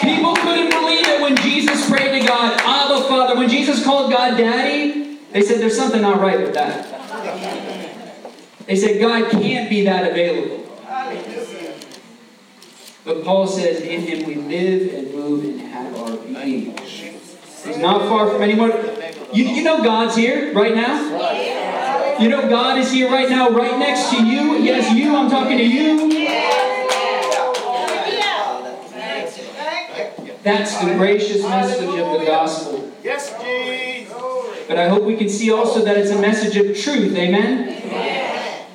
People 0.01 0.35
couldn't 0.35 0.69
believe 0.69 1.07
it 1.07 1.21
when 1.21 1.35
Jesus 1.37 1.89
prayed 1.89 2.19
to 2.19 2.27
God, 2.27 2.59
Abba 2.61 3.07
Father. 3.07 3.35
When 3.35 3.49
Jesus 3.49 3.83
called 3.83 4.11
God 4.11 4.37
Daddy, 4.37 5.19
they 5.31 5.41
said 5.41 5.59
there's 5.59 5.77
something 5.77 6.01
not 6.01 6.19
right 6.19 6.39
with 6.39 6.53
that. 6.53 6.89
They 8.65 8.75
said 8.75 8.99
God 8.99 9.31
can't 9.31 9.69
be 9.69 9.85
that 9.85 10.11
available. 10.11 10.61
But 13.05 13.25
Paul 13.25 13.47
says, 13.47 13.81
in 13.81 14.01
him 14.01 14.25
we 14.25 14.35
live 14.35 14.93
and 14.93 15.13
move 15.13 15.43
and 15.43 15.59
have 15.59 15.93
our 15.97 16.15
being. 16.17 16.77
He's 16.77 17.77
not 17.77 18.07
far 18.07 18.29
from 18.29 18.41
anyone. 18.41 18.71
You, 19.33 19.45
you 19.45 19.63
know 19.63 19.83
God's 19.83 20.15
here 20.15 20.53
right 20.53 20.75
now? 20.75 22.19
You 22.19 22.29
know 22.29 22.47
God 22.47 22.77
is 22.77 22.91
here 22.91 23.09
right 23.09 23.29
now, 23.29 23.49
right 23.49 23.77
next 23.77 24.11
to 24.11 24.23
you. 24.23 24.57
Yes, 24.59 24.95
you, 24.95 25.15
I'm 25.15 25.29
talking 25.29 25.57
to 25.57 25.63
you. 25.63 26.22
That's 30.43 30.77
the 30.77 30.93
gracious 30.95 31.41
message 31.41 31.87
of 31.87 32.19
the 32.19 32.25
gospel. 32.25 32.91
Yes, 33.01 33.33
Jesus. 33.41 34.13
But 34.67 34.77
I 34.77 34.89
hope 34.89 35.03
we 35.03 35.15
can 35.15 35.29
see 35.29 35.51
also 35.51 35.83
that 35.85 35.97
it's 35.97 36.11
a 36.11 36.19
message 36.19 36.57
of 36.57 36.77
truth. 36.77 37.15
Amen? 37.15 37.69
Amen. 37.69 38.65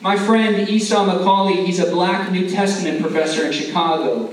My 0.00 0.16
friend 0.16 0.68
Esau 0.68 1.04
McCaulley, 1.04 1.66
he's 1.66 1.80
a 1.80 1.90
black 1.90 2.30
New 2.30 2.48
Testament 2.48 3.00
professor 3.00 3.46
in 3.46 3.52
Chicago. 3.52 4.32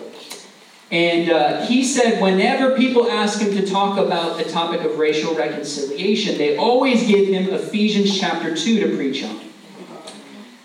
And 0.91 1.29
uh, 1.29 1.65
he 1.65 1.83
said 1.83 2.21
whenever 2.21 2.77
people 2.77 3.09
ask 3.09 3.41
him 3.41 3.51
to 3.51 3.65
talk 3.65 3.97
about 3.97 4.37
the 4.37 4.45
topic 4.45 4.81
of 4.81 4.97
racial 4.97 5.35
reconciliation, 5.35 6.37
they 6.37 6.55
always 6.55 7.05
give 7.05 7.27
him 7.27 7.49
Ephesians 7.49 8.17
chapter 8.17 8.55
2 8.55 8.87
to 8.87 8.95
preach 8.95 9.23
on. 9.23 9.41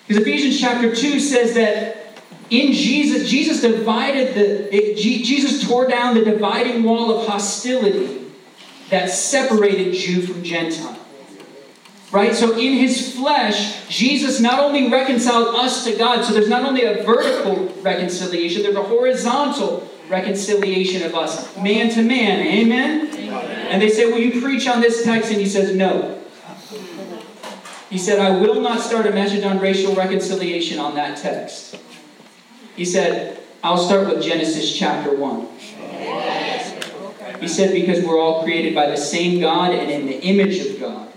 Because 0.06 0.22
Ephesians 0.22 0.60
chapter 0.60 0.94
2 0.94 1.18
says 1.18 1.54
that 1.54 2.01
in 2.52 2.74
Jesus, 2.74 3.30
Jesus 3.30 3.62
divided 3.62 4.34
the, 4.34 4.76
it, 4.76 4.98
Jesus 4.98 5.66
tore 5.66 5.88
down 5.88 6.14
the 6.14 6.22
dividing 6.22 6.82
wall 6.82 7.18
of 7.18 7.26
hostility 7.26 8.30
that 8.90 9.08
separated 9.08 9.94
Jew 9.94 10.20
from 10.20 10.42
Gentile. 10.42 10.98
Right? 12.10 12.34
So 12.34 12.52
in 12.58 12.74
his 12.74 13.14
flesh, 13.14 13.88
Jesus 13.88 14.38
not 14.38 14.60
only 14.60 14.90
reconciled 14.90 15.54
us 15.56 15.84
to 15.84 15.96
God, 15.96 16.26
so 16.26 16.34
there's 16.34 16.50
not 16.50 16.62
only 16.64 16.84
a 16.84 17.02
vertical 17.04 17.68
reconciliation, 17.80 18.62
there's 18.62 18.76
a 18.76 18.82
horizontal 18.82 19.88
reconciliation 20.10 21.04
of 21.04 21.14
us, 21.14 21.56
man 21.56 21.88
to 21.94 22.02
man. 22.02 22.46
Amen? 22.46 23.06
And 23.70 23.80
they 23.80 23.88
say, 23.88 24.12
Will 24.12 24.18
you 24.18 24.42
preach 24.42 24.68
on 24.68 24.82
this 24.82 25.04
text? 25.04 25.30
And 25.30 25.40
he 25.40 25.46
says, 25.46 25.74
No. 25.74 26.22
He 27.88 27.96
said, 27.96 28.18
I 28.18 28.38
will 28.38 28.60
not 28.60 28.80
start 28.80 29.06
a 29.06 29.10
message 29.10 29.42
on 29.42 29.58
racial 29.58 29.94
reconciliation 29.94 30.78
on 30.78 30.94
that 30.96 31.16
text. 31.16 31.76
He 32.76 32.84
said, 32.84 33.40
I'll 33.62 33.78
start 33.78 34.08
with 34.08 34.22
Genesis 34.22 34.76
chapter 34.76 35.14
1. 35.14 35.48
He 37.40 37.48
said, 37.48 37.72
Because 37.72 38.04
we're 38.04 38.18
all 38.18 38.42
created 38.44 38.74
by 38.74 38.86
the 38.88 38.96
same 38.96 39.40
God 39.40 39.72
and 39.74 39.90
in 39.90 40.06
the 40.06 40.20
image 40.20 40.58
of 40.58 40.80
God. 40.80 41.12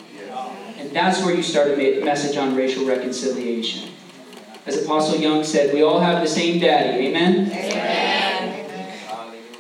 And 0.78 0.92
that's 0.92 1.24
where 1.24 1.34
you 1.34 1.44
start 1.44 1.70
a 1.70 2.02
message 2.04 2.38
on 2.38 2.56
racial 2.56 2.86
reconciliation. 2.86 3.92
As 4.66 4.84
Apostle 4.84 5.20
Young 5.20 5.44
said, 5.44 5.74
we 5.74 5.84
all 5.84 6.00
have 6.00 6.22
the 6.22 6.28
same 6.28 6.60
daddy. 6.60 7.08
Amen? 7.08 7.52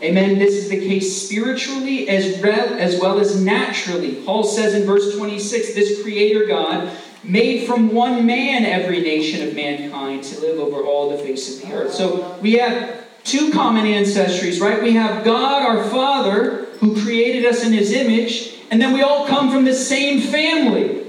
Amen. 0.02 0.40
This 0.40 0.56
is 0.56 0.70
the 0.70 0.80
case 0.80 1.26
spiritually 1.26 2.10
as, 2.10 2.44
as 2.44 3.00
well 3.00 3.20
as 3.20 3.42
naturally. 3.42 4.16
Paul 4.24 4.44
says 4.44 4.74
in 4.74 4.84
verse 4.84 5.16
26 5.16 5.74
this 5.74 6.04
Creator 6.04 6.46
God 6.48 6.92
made 7.28 7.66
from 7.66 7.92
one 7.92 8.26
man 8.26 8.66
every 8.66 9.02
nation 9.02 9.48
of 9.48 9.56
mankind 9.56 10.24
to 10.24 10.40
live 10.40 10.60
over 10.60 10.82
all 10.82 11.10
the 11.10 11.18
face 11.18 11.56
of 11.56 11.68
the 11.68 11.76
earth. 11.76 11.94
So 11.94 12.38
we 12.42 12.54
have 12.54 13.06
two 13.24 13.52
common 13.52 13.86
ancestries, 13.86 14.62
right? 14.62 14.82
We 14.82 14.94
have 14.94 15.26
God, 15.26 15.64
our 15.64 15.84
Father, 15.90 16.66
who 16.80 17.02
created 17.02 17.46
us 17.46 17.66
in 17.66 17.74
His 17.74 17.92
image, 17.92 18.56
and 18.70 18.82
then 18.82 18.94
we 18.94 19.02
all 19.02 19.28
come 19.28 19.52
from 19.52 19.66
the 19.66 19.74
same 19.74 20.22
family. 20.22 21.02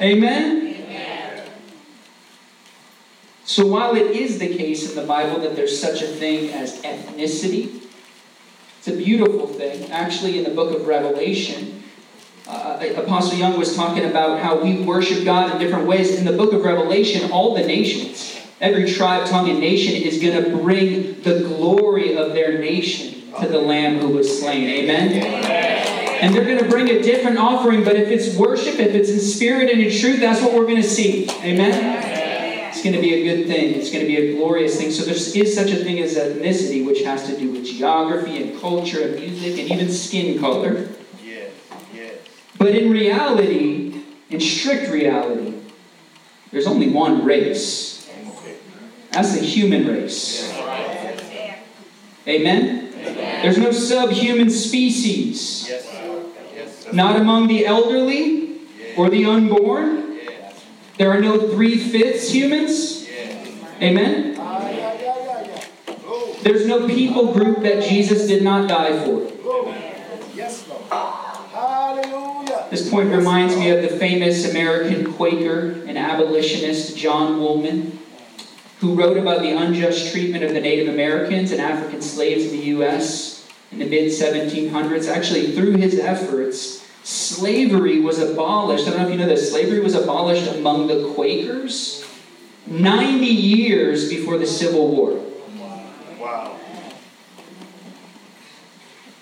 Amen? 0.00 0.70
So 3.44 3.66
while 3.66 3.96
it 3.96 4.12
is 4.12 4.38
the 4.38 4.56
case 4.56 4.88
in 4.88 4.94
the 4.94 5.06
Bible 5.06 5.40
that 5.40 5.56
there's 5.56 5.78
such 5.78 6.02
a 6.02 6.06
thing 6.06 6.50
as 6.50 6.80
ethnicity, 6.82 7.82
it's 8.78 8.86
a 8.86 8.96
beautiful 8.96 9.48
thing. 9.48 9.90
Actually, 9.90 10.38
in 10.38 10.44
the 10.44 10.50
book 10.50 10.74
of 10.74 10.86
Revelation, 10.86 11.82
uh, 12.50 12.84
Apostle 12.96 13.38
Young 13.38 13.58
was 13.58 13.76
talking 13.76 14.04
about 14.04 14.40
how 14.40 14.60
we 14.60 14.82
worship 14.82 15.24
God 15.24 15.52
in 15.52 15.58
different 15.58 15.86
ways. 15.86 16.18
In 16.18 16.24
the 16.24 16.32
book 16.32 16.52
of 16.52 16.64
Revelation, 16.64 17.30
all 17.30 17.54
the 17.54 17.64
nations, 17.64 18.40
every 18.60 18.90
tribe, 18.90 19.28
tongue, 19.28 19.48
and 19.48 19.60
nation 19.60 19.94
is 19.94 20.20
going 20.20 20.42
to 20.42 20.56
bring 20.56 21.22
the 21.22 21.40
glory 21.46 22.16
of 22.16 22.32
their 22.32 22.58
nation 22.58 23.32
to 23.40 23.46
the 23.46 23.60
Lamb 23.60 23.98
who 24.00 24.08
was 24.08 24.40
slain. 24.40 24.68
Amen? 24.68 25.12
And 26.22 26.34
they're 26.34 26.44
going 26.44 26.58
to 26.58 26.68
bring 26.68 26.88
a 26.90 27.00
different 27.02 27.38
offering, 27.38 27.84
but 27.84 27.96
if 27.96 28.08
it's 28.08 28.36
worship, 28.36 28.74
if 28.74 28.94
it's 28.94 29.10
in 29.10 29.20
spirit 29.20 29.70
and 29.70 29.80
in 29.80 29.96
truth, 29.98 30.20
that's 30.20 30.42
what 30.42 30.52
we're 30.52 30.66
going 30.66 30.82
to 30.82 30.88
see. 30.88 31.30
Amen? 31.42 32.68
It's 32.68 32.82
going 32.82 32.94
to 32.94 33.00
be 33.00 33.14
a 33.14 33.36
good 33.36 33.46
thing. 33.46 33.74
It's 33.74 33.90
going 33.90 34.04
to 34.04 34.06
be 34.06 34.16
a 34.16 34.36
glorious 34.36 34.76
thing. 34.76 34.90
So 34.90 35.04
there 35.04 35.14
is 35.14 35.54
such 35.54 35.70
a 35.70 35.76
thing 35.76 35.98
as 36.00 36.16
ethnicity, 36.16 36.84
which 36.84 37.02
has 37.02 37.26
to 37.26 37.38
do 37.38 37.52
with 37.52 37.64
geography 37.64 38.42
and 38.42 38.60
culture 38.60 39.02
and 39.02 39.14
music 39.14 39.58
and 39.58 39.70
even 39.70 39.90
skin 39.90 40.38
color. 40.38 40.88
But 42.60 42.74
in 42.74 42.90
reality, 42.90 44.02
in 44.28 44.38
strict 44.38 44.92
reality, 44.92 45.54
there's 46.52 46.66
only 46.66 46.90
one 46.90 47.24
race. 47.24 48.06
That's 49.12 49.34
the 49.34 49.40
human 49.40 49.88
race. 49.88 50.52
Amen? 52.28 52.92
There's 53.42 53.56
no 53.56 53.72
subhuman 53.72 54.50
species. 54.50 55.72
Not 56.92 57.18
among 57.18 57.48
the 57.48 57.64
elderly 57.64 58.58
or 58.94 59.08
the 59.08 59.24
unborn. 59.24 60.20
There 60.98 61.10
are 61.10 61.20
no 61.20 61.48
three 61.48 61.78
fifths 61.78 62.30
humans. 62.30 63.08
Amen? 63.80 64.34
There's 66.42 66.66
no 66.66 66.86
people 66.86 67.32
group 67.32 67.62
that 67.62 67.82
Jesus 67.84 68.26
did 68.26 68.42
not 68.42 68.68
die 68.68 69.02
for. 69.02 69.32
Yes, 70.34 70.68
Lord. 70.68 70.82
Hallelujah. 70.90 72.66
This 72.70 72.79
point 72.90 73.10
reminds 73.10 73.56
me 73.56 73.70
of 73.70 73.82
the 73.82 73.96
famous 73.96 74.50
American 74.50 75.12
Quaker 75.14 75.70
and 75.86 75.96
abolitionist 75.96 76.96
John 76.96 77.38
Woolman, 77.38 77.98
who 78.80 78.94
wrote 78.94 79.16
about 79.16 79.42
the 79.42 79.56
unjust 79.56 80.12
treatment 80.12 80.42
of 80.42 80.52
the 80.52 80.60
Native 80.60 80.92
Americans 80.92 81.52
and 81.52 81.60
African 81.60 82.02
slaves 82.02 82.46
in 82.46 82.50
the 82.50 82.64
U.S. 82.66 83.48
in 83.70 83.78
the 83.78 83.86
mid 83.86 84.10
1700s. 84.10 85.08
Actually, 85.08 85.52
through 85.52 85.76
his 85.76 85.98
efforts, 85.98 86.86
slavery 87.04 88.00
was 88.00 88.18
abolished. 88.18 88.86
I 88.86 88.90
don't 88.90 89.00
know 89.00 89.06
if 89.06 89.12
you 89.12 89.18
know 89.18 89.26
this, 89.26 89.50
slavery 89.50 89.80
was 89.80 89.94
abolished 89.94 90.50
among 90.52 90.88
the 90.88 91.12
Quakers 91.14 92.04
90 92.66 93.26
years 93.26 94.08
before 94.08 94.38
the 94.38 94.46
Civil 94.46 94.88
War. 94.88 95.24
Wow. 96.18 96.59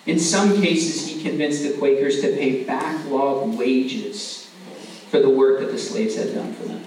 In 0.09 0.18
some 0.18 0.61
cases, 0.61 1.07
he 1.07 1.23
convinced 1.23 1.62
the 1.62 1.75
Quakers 1.75 2.23
to 2.23 2.29
pay 2.29 2.64
backlog 2.64 3.59
wages 3.59 4.51
for 5.11 5.21
the 5.21 5.29
work 5.29 5.61
that 5.61 5.71
the 5.71 5.79
slaves 5.79 6.16
had 6.16 6.35
done 6.35 6.55
for 6.55 6.64
them. 6.64 6.83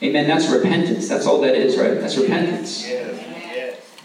Amen. 0.00 0.28
That's 0.28 0.48
repentance. 0.48 1.08
That's 1.08 1.26
all 1.26 1.40
that 1.40 1.56
is, 1.56 1.76
right? 1.76 2.00
That's 2.00 2.16
repentance. 2.16 2.88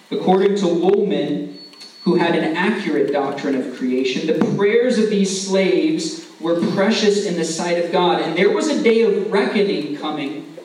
According 0.10 0.56
to 0.58 0.68
Woolman, 0.68 1.60
who 2.04 2.16
had 2.16 2.36
an 2.36 2.56
accurate 2.56 3.14
doctrine 3.14 3.54
of 3.54 3.76
creation, 3.78 4.26
the 4.26 4.44
prayers 4.56 4.98
of 4.98 5.12
these 5.12 5.48
slaves 5.48 6.26
were 6.40 6.60
precious 6.72 7.28
in 7.28 7.36
the 7.36 7.46
sight 7.46 7.86
of 7.86 7.92
God, 7.92 8.22
and 8.22 8.36
there 8.36 8.50
was 8.50 8.70
a 8.70 8.82
day 8.82 9.04
of 9.04 9.32
reckoning 9.32 9.98
coming 9.98 10.58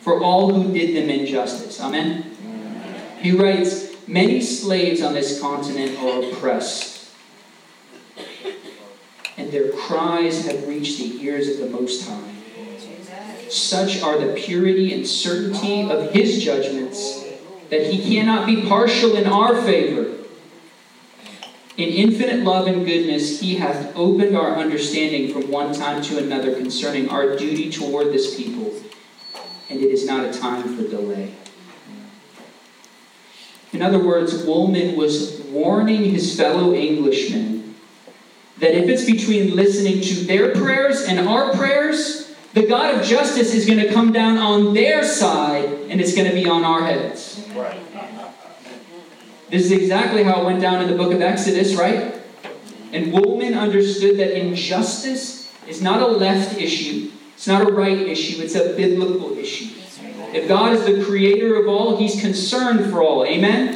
for 0.00 0.20
all 0.20 0.52
who 0.52 0.72
did 0.72 0.96
them 0.96 1.10
injustice. 1.10 1.80
Amen. 1.80 2.24
He 3.20 3.30
writes, 3.30 3.85
Many 4.08 4.40
slaves 4.40 5.02
on 5.02 5.14
this 5.14 5.40
continent 5.40 5.98
are 5.98 6.22
oppressed, 6.22 7.10
and 9.36 9.50
their 9.50 9.72
cries 9.72 10.46
have 10.46 10.68
reached 10.68 10.98
the 10.98 11.20
ears 11.24 11.48
of 11.48 11.58
the 11.58 11.68
Most 11.68 12.08
High. 12.08 12.34
Such 13.48 14.02
are 14.02 14.18
the 14.18 14.34
purity 14.34 14.94
and 14.94 15.04
certainty 15.06 15.90
of 15.90 16.12
His 16.12 16.42
judgments 16.42 17.24
that 17.70 17.92
He 17.92 18.14
cannot 18.14 18.46
be 18.46 18.62
partial 18.68 19.16
in 19.16 19.26
our 19.26 19.60
favor. 19.62 20.12
In 21.76 21.88
infinite 21.88 22.44
love 22.44 22.68
and 22.68 22.86
goodness, 22.86 23.40
He 23.40 23.56
hath 23.56 23.94
opened 23.96 24.36
our 24.36 24.54
understanding 24.56 25.32
from 25.32 25.50
one 25.50 25.74
time 25.74 26.00
to 26.02 26.18
another 26.18 26.54
concerning 26.54 27.08
our 27.08 27.36
duty 27.36 27.72
toward 27.72 28.12
this 28.12 28.36
people, 28.36 28.72
and 29.68 29.80
it 29.80 29.90
is 29.90 30.06
not 30.06 30.24
a 30.24 30.38
time 30.38 30.76
for 30.76 30.88
delay. 30.88 31.34
In 33.76 33.82
other 33.82 33.98
words, 33.98 34.42
Woolman 34.42 34.96
was 34.96 35.38
warning 35.50 36.04
his 36.04 36.34
fellow 36.34 36.72
Englishmen 36.72 37.74
that 38.56 38.74
if 38.74 38.88
it's 38.88 39.04
between 39.04 39.54
listening 39.54 40.00
to 40.00 40.14
their 40.24 40.54
prayers 40.54 41.02
and 41.02 41.28
our 41.28 41.52
prayers, 41.52 42.34
the 42.54 42.66
God 42.66 42.94
of 42.94 43.04
justice 43.04 43.52
is 43.52 43.66
going 43.66 43.80
to 43.80 43.92
come 43.92 44.14
down 44.14 44.38
on 44.38 44.72
their 44.72 45.04
side 45.04 45.66
and 45.90 46.00
it's 46.00 46.14
going 46.14 46.26
to 46.26 46.32
be 46.32 46.48
on 46.48 46.64
our 46.64 46.86
heads. 46.86 47.46
Right. 47.54 47.78
This 49.50 49.66
is 49.66 49.72
exactly 49.72 50.22
how 50.22 50.40
it 50.40 50.44
went 50.46 50.62
down 50.62 50.80
in 50.80 50.88
the 50.88 50.96
book 50.96 51.12
of 51.12 51.20
Exodus, 51.20 51.74
right? 51.74 52.14
And 52.94 53.12
Woolman 53.12 53.52
understood 53.52 54.18
that 54.20 54.40
injustice 54.40 55.52
is 55.68 55.82
not 55.82 56.00
a 56.00 56.06
left 56.06 56.56
issue, 56.56 57.10
it's 57.34 57.46
not 57.46 57.60
a 57.60 57.70
right 57.70 57.98
issue, 57.98 58.42
it's 58.42 58.54
a 58.54 58.72
biblical 58.74 59.36
issue. 59.36 59.85
If 60.36 60.48
God 60.48 60.74
is 60.74 60.84
the 60.84 61.02
creator 61.02 61.56
of 61.56 61.66
all, 61.66 61.96
he's 61.96 62.20
concerned 62.20 62.90
for 62.90 63.02
all. 63.02 63.24
Amen? 63.24 63.74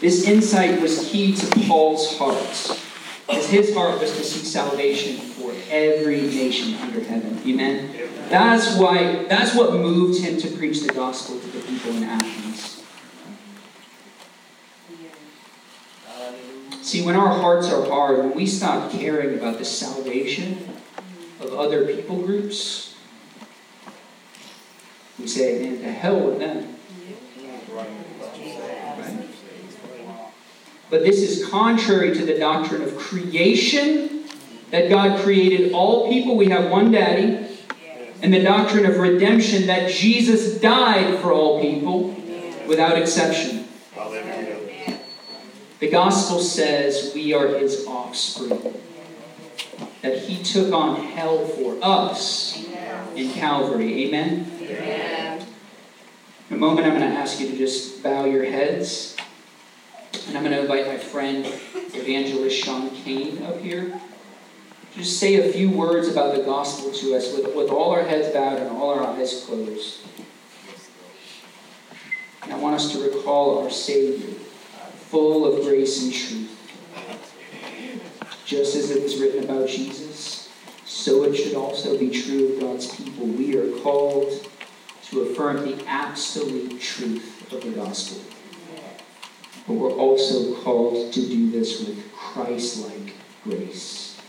This 0.00 0.26
insight 0.26 0.80
was 0.80 1.08
key 1.08 1.36
to 1.36 1.46
Paul's 1.68 2.18
heart, 2.18 2.80
as 3.28 3.48
his 3.48 3.72
heart 3.72 4.00
was 4.00 4.10
to 4.16 4.24
seek 4.24 4.44
salvation 4.44 5.18
for 5.18 5.54
every 5.70 6.22
nation 6.22 6.74
under 6.80 6.98
heaven. 6.98 7.40
Amen? 7.46 7.94
That's 8.28 8.76
why, 8.76 9.26
that's 9.28 9.54
what 9.54 9.72
moved 9.72 10.20
him 10.20 10.36
to 10.38 10.50
preach 10.56 10.82
the 10.82 10.92
gospel 10.92 11.38
to 11.38 11.46
the 11.46 11.60
people 11.60 11.92
in 11.92 12.02
Athens. 12.02 12.82
See, 16.82 17.06
when 17.06 17.14
our 17.14 17.38
hearts 17.38 17.70
are 17.70 17.84
hard, 17.88 18.18
when 18.18 18.34
we 18.34 18.46
stop 18.46 18.90
caring 18.90 19.38
about 19.38 19.58
the 19.58 19.64
salvation 19.64 20.76
of 21.40 21.54
other 21.54 21.86
people 21.86 22.20
groups, 22.20 22.95
we 25.18 25.26
say, 25.26 25.62
man, 25.62 25.80
to 25.80 25.90
hell 25.90 26.20
with 26.20 26.38
them. 26.38 26.76
Right? 27.72 27.88
But 30.88 31.02
this 31.02 31.16
is 31.16 31.48
contrary 31.48 32.14
to 32.14 32.24
the 32.24 32.38
doctrine 32.38 32.82
of 32.82 32.96
creation, 32.96 34.24
that 34.70 34.88
God 34.88 35.20
created 35.20 35.72
all 35.72 36.08
people. 36.08 36.36
We 36.36 36.48
have 36.50 36.70
one 36.70 36.90
daddy. 36.92 37.44
And 38.22 38.32
the 38.32 38.42
doctrine 38.42 38.86
of 38.86 38.98
redemption, 38.98 39.66
that 39.66 39.90
Jesus 39.90 40.60
died 40.60 41.18
for 41.20 41.32
all 41.32 41.60
people 41.60 42.14
without 42.66 42.98
exception. 42.98 43.68
The 45.78 45.90
gospel 45.90 46.40
says 46.40 47.12
we 47.14 47.34
are 47.34 47.48
his 47.48 47.86
offspring. 47.86 48.74
That 50.02 50.18
he 50.18 50.42
took 50.42 50.72
on 50.72 50.96
hell 50.96 51.46
for 51.46 51.78
us 51.82 52.66
in 53.16 53.32
Calvary. 53.32 54.04
Amen? 54.04 54.50
In 56.48 56.56
a 56.56 56.58
moment, 56.58 56.86
I'm 56.86 56.98
going 56.98 57.10
to 57.10 57.18
ask 57.18 57.40
you 57.40 57.48
to 57.50 57.56
just 57.56 58.02
bow 58.02 58.24
your 58.24 58.44
heads. 58.44 59.16
And 60.28 60.36
I'm 60.36 60.44
going 60.44 60.54
to 60.54 60.62
invite 60.62 60.86
my 60.86 60.98
friend, 60.98 61.46
evangelist 61.94 62.56
Sean 62.56 62.90
Kane, 62.90 63.42
up 63.42 63.58
here. 63.60 64.00
Just 64.94 65.18
say 65.18 65.48
a 65.48 65.52
few 65.52 65.70
words 65.70 66.08
about 66.08 66.34
the 66.34 66.42
gospel 66.42 66.90
to 66.90 67.14
us 67.14 67.34
with, 67.36 67.54
with 67.54 67.68
all 67.68 67.90
our 67.90 68.02
heads 68.02 68.32
bowed 68.32 68.58
and 68.58 68.70
all 68.70 68.90
our 68.90 69.06
eyes 69.06 69.44
closed. 69.46 70.00
And 72.42 72.52
I 72.52 72.58
want 72.58 72.76
us 72.76 72.92
to 72.92 73.02
recall 73.02 73.62
our 73.64 73.70
Savior, 73.70 74.32
full 75.10 75.44
of 75.44 75.64
grace 75.64 76.02
and 76.02 76.12
truth. 76.12 76.52
Just 78.46 78.76
as 78.76 78.90
it 78.90 79.02
was 79.02 79.20
written 79.20 79.44
about 79.44 79.68
Jesus, 79.68 80.35
so 81.06 81.22
it 81.22 81.36
should 81.36 81.54
also 81.54 81.96
be 81.96 82.10
true 82.10 82.54
of 82.54 82.60
God's 82.60 82.92
people. 82.96 83.26
We 83.26 83.56
are 83.56 83.70
called 83.78 84.44
to 85.04 85.20
affirm 85.20 85.58
the 85.64 85.86
absolute 85.86 86.80
truth 86.80 87.52
of 87.52 87.62
the 87.62 87.70
gospel. 87.70 88.24
But 89.68 89.74
we're 89.74 89.92
also 89.92 90.56
called 90.56 91.12
to 91.12 91.20
do 91.20 91.52
this 91.52 91.78
with 91.78 92.12
Christ 92.12 92.88
like 92.88 93.14
grace. 93.44 94.20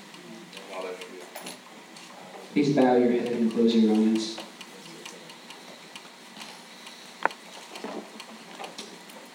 Please 2.54 2.76
bow 2.76 2.96
your 2.96 3.10
head 3.10 3.32
and 3.32 3.52
close 3.52 3.74
your 3.74 3.96
eyes. 3.96 4.38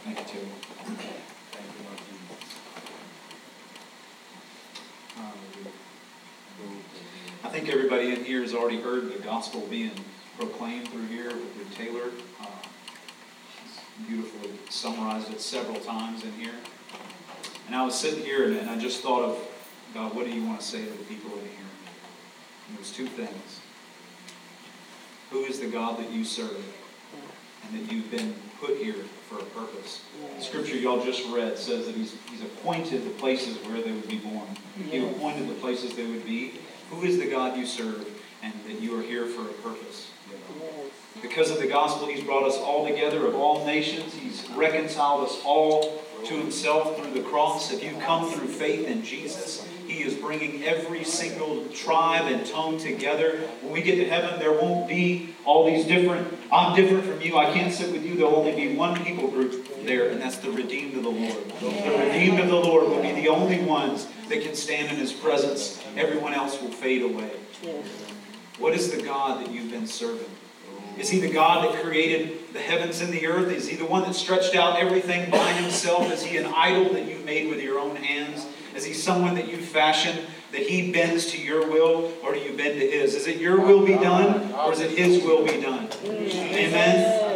Thank 0.05 0.19
you, 0.21 0.25
too. 0.27 0.47
Gospel 9.53 9.69
being 9.69 9.93
proclaimed 10.39 10.89
through 10.89 11.07
here 11.07 11.29
with 11.29 11.75
Taylor. 11.77 12.11
Uh, 12.41 12.47
beautifully 14.09 14.51
summarized 14.71 15.31
it 15.31 15.41
several 15.41 15.79
times 15.81 16.25
in 16.25 16.33
here. 16.33 16.55
And 17.67 17.77
I 17.77 17.85
was 17.85 17.95
sitting 17.95 18.25
here 18.25 18.45
and, 18.45 18.57
and 18.57 18.71
I 18.71 18.79
just 18.79 19.03
thought 19.03 19.23
of, 19.23 19.39
God, 19.93 20.15
what 20.15 20.25
do 20.25 20.33
you 20.33 20.43
want 20.45 20.61
to 20.61 20.67
say 20.67 20.83
to 20.83 20.91
the 20.91 21.05
people 21.05 21.33
in 21.33 21.41
here? 21.41 21.71
And 22.69 22.79
there's 22.79 22.93
two 22.93 23.07
things. 23.07 23.61
Who 25.31 25.45
is 25.45 25.61
the 25.61 25.67
God 25.67 25.99
that 25.99 26.11
you 26.11 26.25
serve? 26.25 26.65
And 27.67 27.79
that 27.79 27.93
you've 27.93 28.11
been 28.11 28.35
put 28.59 28.79
here 28.79 28.95
for 29.29 29.39
a 29.39 29.45
purpose. 29.45 30.03
The 30.39 30.43
scripture 30.43 30.77
y'all 30.77 31.05
just 31.05 31.29
read 31.29 31.59
says 31.59 31.87
that 31.87 31.95
he's, 31.95 32.17
he's 32.31 32.41
appointed 32.41 33.05
the 33.05 33.11
places 33.11 33.59
where 33.67 33.83
they 33.83 33.93
would 33.93 34.09
be 34.09 34.19
born. 34.19 34.47
He 34.91 35.07
appointed 35.07 35.49
the 35.49 35.55
places 35.55 35.95
they 35.95 36.07
would 36.07 36.25
be. 36.25 36.55
Who 36.91 37.03
is 37.03 37.19
the 37.19 37.27
God 37.27 37.59
you 37.59 37.67
serve? 37.67 38.07
And 38.43 38.53
that 38.67 38.81
you 38.81 38.99
are 38.99 39.03
here 39.03 39.27
for 39.27 39.43
a 39.43 39.53
purpose. 39.55 40.11
Because 41.21 41.51
of 41.51 41.61
the 41.61 41.67
gospel, 41.67 42.09
He's 42.09 42.25
brought 42.25 42.43
us 42.43 42.57
all 42.57 42.87
together 42.87 43.27
of 43.27 43.37
all 43.37 43.65
nations. 43.65 44.15
He's 44.15 44.49
reconciled 44.51 45.25
us 45.29 45.41
all 45.45 46.03
to 46.27 46.37
Himself 46.37 46.97
through 46.97 47.13
the 47.15 47.23
cross. 47.29 47.73
If 47.73 47.85
you 47.85 47.97
come 48.01 48.31
through 48.31 48.49
faith 48.49 48.87
in 48.87 49.05
Jesus, 49.05 49.67
He 49.87 50.03
is 50.03 50.15
bringing 50.15 50.65
every 50.65 51.05
single 51.05 51.67
tribe 51.67 52.33
and 52.33 52.45
tongue 52.47 52.79
together. 52.79 53.39
When 53.61 53.73
we 53.73 53.83
get 53.83 53.97
to 53.97 54.09
heaven, 54.09 54.41
there 54.41 54.53
won't 54.53 54.89
be 54.89 55.35
all 55.45 55.67
these 55.67 55.87
different, 55.87 56.27
I'm 56.51 56.75
different 56.75 57.05
from 57.05 57.21
you, 57.21 57.37
I 57.37 57.53
can't 57.53 57.73
sit 57.73 57.93
with 57.93 58.05
you. 58.05 58.17
There'll 58.17 58.35
only 58.35 58.55
be 58.55 58.75
one 58.75 59.05
people 59.05 59.29
group 59.29 59.85
there, 59.85 60.09
and 60.09 60.21
that's 60.21 60.39
the 60.39 60.51
redeemed 60.51 60.97
of 60.97 61.03
the 61.05 61.11
Lord. 61.11 61.53
The 61.61 62.07
redeemed 62.07 62.41
of 62.41 62.49
the 62.49 62.57
Lord 62.57 62.89
will 62.89 63.03
be 63.03 63.13
the 63.13 63.29
only 63.29 63.61
ones 63.61 64.09
that 64.29 64.43
can 64.43 64.55
stand 64.57 64.91
in 64.91 64.97
His 64.97 65.13
presence. 65.13 65.81
Everyone 65.97 66.35
else 66.35 66.61
will 66.61 66.71
fade 66.71 67.03
away. 67.03 67.31
What 68.63 68.75
is 68.75 68.93
the 68.93 69.03
God 69.03 69.45
that 69.45 69.51
you've 69.51 69.73
been 69.73 69.89
serving? 69.89 70.31
Is 70.97 71.09
he 71.11 71.19
the 71.19 71.33
God 71.33 71.65
that 71.65 71.83
created 71.83 72.53
the 72.53 72.61
heavens 72.61 73.01
and 73.01 73.13
the 73.13 73.27
earth? 73.27 73.51
Is 73.51 73.67
he 73.67 73.75
the 73.75 73.85
one 73.85 74.03
that 74.03 74.15
stretched 74.15 74.55
out 74.55 74.79
everything 74.79 75.33
by 75.33 75.53
himself? 75.55 76.13
Is 76.13 76.23
he 76.23 76.37
an 76.37 76.47
idol 76.47 76.93
that 76.93 77.07
you 77.07 77.17
made 77.25 77.51
with 77.51 77.61
your 77.61 77.81
own 77.81 77.97
hands? 77.97 78.47
Is 78.77 78.85
he 78.85 78.93
someone 78.93 79.35
that 79.35 79.49
you 79.49 79.57
fashioned 79.57 80.21
that 80.53 80.61
he 80.61 80.93
bends 80.93 81.27
to 81.33 81.43
your 81.43 81.69
will 81.69 82.13
or 82.23 82.35
do 82.35 82.39
you 82.39 82.57
bend 82.57 82.79
to 82.79 82.89
his? 82.89 83.17
Is 83.17 83.27
it 83.27 83.39
your 83.39 83.61
will 83.61 83.85
be 83.85 83.95
done 83.95 84.53
or 84.53 84.73
is 84.73 84.79
it 84.79 84.93
his 84.93 85.25
will 85.25 85.45
be 85.45 85.61
done? 85.61 85.89
Mm. 85.89 86.33
Amen. 86.33 87.32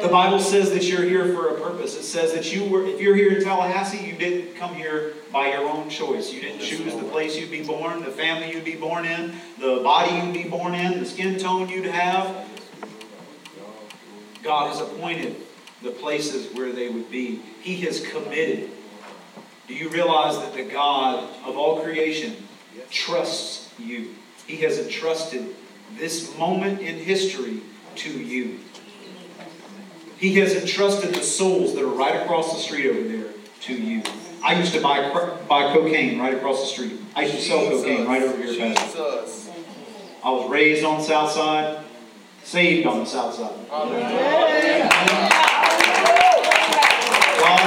The 0.00 0.08
Bible 0.08 0.38
says 0.38 0.70
that 0.70 0.84
you're 0.84 1.02
here 1.02 1.34
for 1.34 1.48
a 1.48 1.60
purpose. 1.60 1.94
It 1.94 2.04
says 2.04 2.32
that 2.32 2.54
you 2.54 2.64
were, 2.64 2.86
if 2.86 3.00
you're 3.00 3.14
here 3.14 3.36
in 3.36 3.44
Tallahassee, 3.44 3.98
you 3.98 4.16
didn't 4.16 4.56
come 4.56 4.74
here 4.74 5.12
by 5.30 5.48
your 5.48 5.68
own 5.68 5.90
choice. 5.90 6.32
You 6.32 6.40
didn't 6.40 6.60
choose 6.60 6.94
the 6.94 7.04
place 7.04 7.36
you'd 7.38 7.50
be 7.50 7.62
born, 7.62 8.02
the 8.02 8.10
family 8.10 8.50
you'd 8.50 8.64
be 8.64 8.76
born 8.76 9.04
in, 9.04 9.34
the 9.58 9.80
body 9.84 10.16
you'd 10.16 10.32
be 10.32 10.48
born 10.48 10.74
in, 10.74 11.00
the 11.00 11.04
skin 11.04 11.38
tone 11.38 11.68
you'd 11.68 11.84
have. 11.84 12.48
God 14.42 14.68
has 14.68 14.80
appointed 14.80 15.36
the 15.82 15.90
places 15.90 16.54
where 16.54 16.72
they 16.72 16.88
would 16.88 17.10
be. 17.10 17.42
He 17.60 17.76
has 17.82 18.00
committed. 18.00 18.70
Do 19.68 19.74
you 19.74 19.90
realize 19.90 20.38
that 20.38 20.54
the 20.54 20.64
God 20.64 21.28
of 21.44 21.58
all 21.58 21.82
creation 21.82 22.36
trusts 22.90 23.70
you? 23.78 24.14
He 24.46 24.56
has 24.58 24.78
entrusted 24.78 25.54
this 25.96 26.36
moment 26.38 26.80
in 26.80 26.96
history 26.96 27.60
to 27.96 28.10
you. 28.10 28.60
He 30.20 30.34
has 30.34 30.54
entrusted 30.54 31.14
the 31.14 31.22
souls 31.22 31.74
that 31.74 31.82
are 31.82 31.86
right 31.86 32.14
across 32.20 32.52
the 32.52 32.58
street 32.60 32.90
over 32.90 33.00
there 33.08 33.28
to 33.62 33.74
you. 33.74 34.02
I 34.44 34.52
used 34.58 34.74
to 34.74 34.80
buy, 34.82 35.08
buy 35.48 35.72
cocaine 35.72 36.20
right 36.20 36.34
across 36.34 36.60
the 36.60 36.66
street. 36.66 37.00
I 37.16 37.22
used 37.22 37.36
to 37.36 37.40
sell 37.40 37.66
cocaine 37.70 38.06
right 38.06 38.22
over 38.22 38.36
here, 38.36 38.54
Pastor. 38.58 38.84
Jesus. 38.84 39.48
I 40.22 40.30
was 40.30 40.50
raised 40.50 40.84
on 40.84 40.98
the 40.98 41.04
south 41.04 41.30
side, 41.30 41.82
saved 42.44 42.86
on 42.86 42.98
the 42.98 43.06
south 43.06 43.32
side. 43.34 43.54
God 43.70 43.92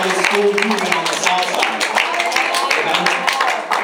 is 0.06 0.14
still 0.28 0.44
moving 0.44 0.94
on 0.94 1.06
the 1.06 1.18
south 1.26 1.46
side. 1.56 1.84
Amen. 2.78 3.08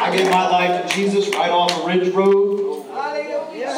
I 0.03 0.15
gave 0.15 0.29
my 0.29 0.47
life 0.47 0.85
to 0.87 0.93
Jesus 0.95 1.27
right 1.29 1.49
off 1.49 1.75
the 1.75 1.81
Ridge 1.87 2.13
Road, 2.13 2.85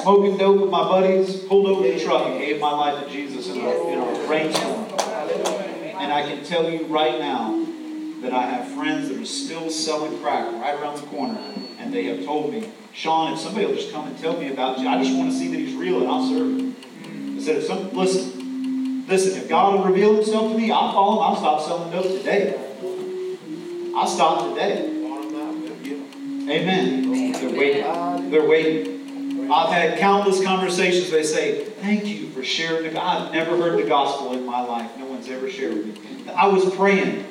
smoking 0.01 0.36
dope 0.38 0.60
with 0.60 0.69
my 0.69 0.84
buddies, 0.84 1.38
pulled 1.43 1.67
over 1.67 1.88
the 1.88 1.97
truck 1.97 2.27
and 2.27 2.38
gave 2.39 2.60
my 2.60 2.71
life 2.71 3.06
to 3.06 3.10
Jesus 3.10 3.47
in 3.47 3.62
a, 3.62 3.88
in 3.88 3.99
a 3.99 4.27
rainstorm. 4.27 4.81
And 6.12 6.19
I 6.19 6.30
can 6.30 6.43
tell 6.43 6.69
you 6.69 6.88
right 6.88 7.19
now 7.19 7.65
that 8.21 8.34
I 8.34 8.41
have 8.41 8.67
friends 8.71 9.08
that 9.08 9.17
are 9.17 9.26
still 9.26 9.69
selling 9.69 10.19
crack 10.21 10.45
right 10.62 10.78
around 10.78 10.97
the 10.97 11.08
corner. 11.08 11.39
And 11.80 11.93
they 11.93 12.04
have 12.08 12.26
told 12.26 12.52
me, 12.52 12.69
Sean, 12.91 13.32
if 13.32 13.39
somebody 13.39 13.65
will 13.65 13.76
just 13.76 13.93
come 13.93 14.10
and 14.10 14.19
tell 14.19 14.38
me 14.38 14.52
about 14.52 14.80
you, 14.80 14.89
I 14.89 15.02
just 15.02 15.15
want 15.15 15.32
to 15.32 15.38
see 15.38 15.47
that 15.47 15.58
he's 15.58 15.74
real 15.74 16.02
and 16.02 16.10
I'll 16.10 16.28
serve 16.28 16.60
him. 16.60 17.38
I 17.38 17.41
said, 17.41 17.56
if 17.56 17.63
some, 17.63 17.93
listen, 17.93 19.08
listen, 19.08 19.41
if 19.41 19.47
God 19.47 19.74
will 19.74 19.86
reveal 19.86 20.15
himself 20.15 20.52
to 20.52 20.58
me, 20.58 20.69
I'll 20.69 20.91
follow 20.91 21.15
him. 21.15 21.24
I'll 21.24 21.38
stop 21.38 21.62
selling 21.62 21.91
dope 21.93 22.17
today. 22.17 22.60
I'll 23.95 24.06
stop 24.06 24.50
today. 24.50 24.89
Amen. 26.50 27.32
They're 27.32 27.58
waiting. 27.58 28.32
They're 28.32 28.50
waiting. 28.50 29.50
I've 29.50 29.71
had 29.71 29.97
countless 29.97 30.43
conversations. 30.43 31.10
They 31.10 31.24
say, 31.24 31.63
Thank 31.63 32.06
you 32.06 32.31
for 32.41 32.47
sharing 32.47 32.84
the 32.84 32.89
gospel. 32.89 33.27
I've 33.27 33.34
never 33.34 33.56
heard 33.56 33.77
the 33.77 33.88
gospel 33.88 34.34
in 34.34 34.43
my 34.43 34.62
life. 34.62 34.89
No 34.97 35.06
one's 35.06 35.30
ever 35.30 35.47
shared 35.47 35.75
with 35.75 36.04
me. 36.04 36.32
I 36.32 36.47
was 36.47 36.73
praying 36.73 37.27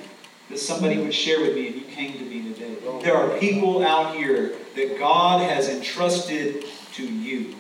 that 0.48 0.58
somebody 0.58 0.98
would 0.98 1.12
share 1.12 1.40
with 1.40 1.56
me, 1.56 1.66
and 1.66 1.76
you 1.76 1.82
came 1.82 2.12
to 2.12 2.24
me 2.24 2.54
today. 2.54 2.76
There 3.02 3.16
are 3.16 3.36
people 3.38 3.84
out 3.84 4.14
here 4.14 4.52
that 4.76 4.98
God 5.00 5.42
has 5.42 5.68
entrusted 5.68 6.64
to 6.94 7.04
you. 7.04 7.56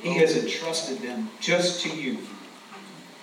He 0.00 0.14
has 0.14 0.34
entrusted 0.42 1.00
them 1.00 1.30
just 1.40 1.82
to 1.82 1.90
you. 1.90 2.18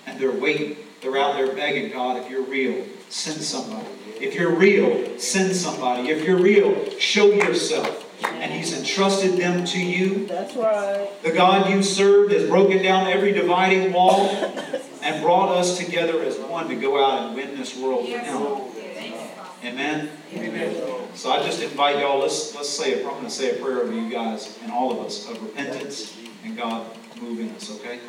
And 0.06 0.20
they're 0.20 0.32
waiting. 0.32 0.78
They're 1.02 1.18
out 1.18 1.36
there 1.36 1.56
begging 1.56 1.92
God, 1.92 2.18
if 2.18 2.30
you're 2.30 2.44
real, 2.44 2.86
send 3.10 3.42
somebody. 3.42 3.88
If 4.20 4.36
you're 4.36 4.56
real, 4.56 5.18
send 5.18 5.56
somebody. 5.56 6.10
If 6.10 6.24
you're 6.24 6.38
real, 6.38 6.88
show 7.00 7.32
yourself. 7.32 8.05
And 8.42 8.52
He's 8.52 8.78
entrusted 8.78 9.38
them 9.38 9.66
to 9.66 9.80
you. 9.80 10.26
That's 10.28 10.56
right. 10.56 11.10
The 11.24 11.32
God 11.32 11.70
you 11.70 11.82
served 11.84 12.32
has 12.32 12.48
broken 12.48 12.82
down 12.84 13.08
every 13.08 13.32
dividing 13.32 13.94
wall 13.94 14.30
and 15.02 15.22
brought 15.24 15.56
us 15.58 15.78
together 15.78 16.22
as 16.24 16.38
one 16.38 16.68
to 16.70 16.76
go 16.76 17.04
out 17.04 17.28
and 17.28 17.36
win 17.36 17.58
this 17.58 17.78
world 17.78 18.08
for 18.08 18.18
Him. 18.18 18.76
Amen. 19.64 20.10
So 21.16 21.32
I 21.32 21.44
just 21.44 21.62
invite 21.62 22.00
y'all. 22.00 22.20
Let's 22.20 22.54
let's 22.56 22.70
say 22.70 22.92
it. 22.94 23.06
I'm 23.06 23.14
going 23.14 23.24
to 23.24 23.30
say 23.30 23.58
a 23.58 23.64
prayer 23.64 23.82
over 23.82 23.94
you 23.94 24.10
guys 24.12 24.60
and 24.62 24.72
all 24.72 24.92
of 24.92 25.06
us 25.06 25.30
of 25.30 25.42
repentance 25.42 26.16
and 26.44 26.56
God 26.58 26.86
moving 27.22 27.50
us. 27.52 27.72
Okay. 27.80 28.00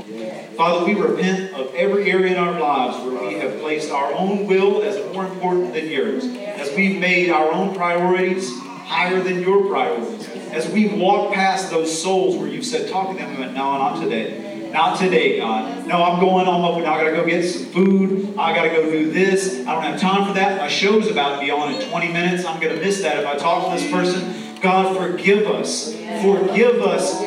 Father, 0.57 0.85
we 0.85 0.95
repent 0.95 1.55
of 1.55 1.75
every 1.75 2.11
area 2.11 2.33
in 2.33 2.39
our 2.39 2.59
lives 2.61 3.03
where 3.05 3.29
we 3.29 3.35
have 3.35 3.59
placed 3.61 3.91
our 3.91 4.13
own 4.13 4.47
will 4.47 4.83
as 4.83 4.97
more 5.15 5.25
important 5.27 5.73
than 5.73 5.89
yours, 5.89 6.25
as 6.25 6.75
we've 6.77 6.99
made 7.01 7.31
our 7.31 7.53
own 7.53 7.75
priorities 7.75 8.51
higher 8.61 9.21
than 9.21 9.41
your 9.41 9.67
priorities, 9.69 10.16
as 10.57 10.69
we've 10.71 10.95
walked 10.95 11.35
past 11.35 11.71
those 11.71 12.03
souls 12.03 12.37
where 12.37 12.49
you've 12.49 12.65
said, 12.65 12.89
"Talk 12.89 13.11
to 13.11 13.17
them," 13.17 13.35
we 13.35 13.41
went, 13.43 13.55
"No, 13.55 13.77
not 13.79 14.01
today." 14.01 14.43
Not 14.73 14.99
today, 14.99 15.39
God. 15.39 15.87
No, 15.87 16.03
I'm 16.03 16.21
going 16.21 16.47
on. 16.47 16.83
I 16.83 16.99
gotta 16.99 17.13
go 17.13 17.25
get 17.25 17.45
some 17.45 17.67
food. 17.67 18.35
I 18.37 18.55
gotta 18.55 18.69
go 18.69 18.91
do 18.91 19.11
this. 19.11 19.65
I 19.67 19.73
don't 19.73 19.85
have 19.85 19.99
time 19.99 20.27
for 20.27 20.35
that. 20.35 20.59
My 20.59 20.69
show's 20.69 21.09
about 21.11 21.39
to 21.39 21.47
be 21.47 21.51
on 21.51 21.73
in 21.73 21.81
20 21.89 22.09
minutes. 22.09 22.45
I'm 22.45 22.61
gonna 22.61 22.77
miss 22.77 23.01
that 23.01 23.19
if 23.19 23.27
I 23.27 23.37
talk 23.37 23.67
to 23.67 23.81
this 23.81 23.91
person. 23.91 24.35
God, 24.61 24.97
forgive 24.97 25.47
us. 25.47 25.95
Forgive 26.21 26.83
us 26.83 27.23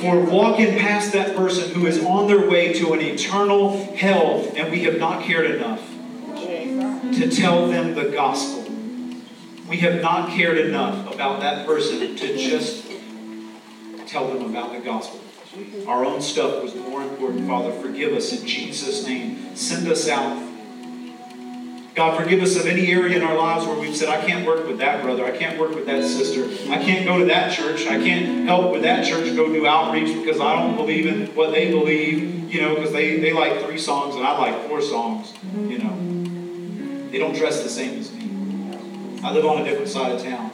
for 0.00 0.20
walking 0.20 0.78
past 0.78 1.12
that 1.12 1.36
person 1.36 1.74
who 1.74 1.86
is 1.86 2.02
on 2.04 2.26
their 2.26 2.48
way 2.48 2.72
to 2.74 2.92
an 2.92 3.00
eternal 3.00 3.88
hell, 3.96 4.44
and 4.56 4.70
we 4.70 4.84
have 4.84 4.98
not 4.98 5.24
cared 5.24 5.50
enough 5.50 5.80
to 7.16 7.28
tell 7.28 7.66
them 7.66 7.94
the 7.94 8.04
gospel. 8.04 8.63
We 9.68 9.78
have 9.78 10.02
not 10.02 10.30
cared 10.30 10.58
enough 10.58 11.12
about 11.12 11.40
that 11.40 11.66
person 11.66 12.16
to 12.16 12.36
just 12.36 12.86
tell 14.06 14.28
them 14.28 14.44
about 14.50 14.72
the 14.72 14.80
gospel. 14.80 15.20
Our 15.86 16.04
own 16.04 16.20
stuff 16.20 16.62
was 16.62 16.74
more 16.74 17.02
important. 17.02 17.46
Father, 17.46 17.72
forgive 17.72 18.12
us 18.12 18.38
in 18.38 18.46
Jesus' 18.46 19.06
name. 19.06 19.56
Send 19.56 19.88
us 19.88 20.08
out. 20.08 20.50
God, 21.94 22.20
forgive 22.20 22.42
us 22.42 22.56
of 22.56 22.66
any 22.66 22.90
area 22.90 23.16
in 23.16 23.22
our 23.22 23.36
lives 23.36 23.64
where 23.66 23.78
we've 23.78 23.94
said, 23.94 24.08
I 24.08 24.20
can't 24.24 24.44
work 24.44 24.66
with 24.66 24.78
that 24.78 25.02
brother. 25.02 25.24
I 25.24 25.30
can't 25.30 25.60
work 25.60 25.76
with 25.76 25.86
that 25.86 26.02
sister. 26.02 26.44
I 26.72 26.82
can't 26.82 27.06
go 27.06 27.20
to 27.20 27.26
that 27.26 27.52
church. 27.52 27.86
I 27.86 27.98
can't 27.98 28.48
help 28.48 28.72
with 28.72 28.82
that 28.82 29.06
church 29.06 29.34
go 29.36 29.46
do 29.46 29.64
outreach 29.64 30.12
because 30.12 30.40
I 30.40 30.56
don't 30.60 30.74
believe 30.74 31.06
in 31.06 31.28
what 31.36 31.52
they 31.52 31.70
believe, 31.70 32.52
you 32.52 32.60
know, 32.62 32.74
because 32.74 32.92
they, 32.92 33.20
they 33.20 33.32
like 33.32 33.64
three 33.64 33.78
songs 33.78 34.16
and 34.16 34.26
I 34.26 34.36
like 34.36 34.68
four 34.68 34.82
songs, 34.82 35.32
you 35.54 35.78
know. 35.78 37.10
They 37.12 37.18
don't 37.18 37.36
dress 37.36 37.62
the 37.62 37.68
same 37.68 38.00
as 38.00 38.12
me. 38.12 38.23
I 39.24 39.32
live 39.32 39.46
on 39.46 39.62
a 39.62 39.64
different 39.64 39.88
side 39.88 40.12
of 40.12 40.22
town. 40.22 40.52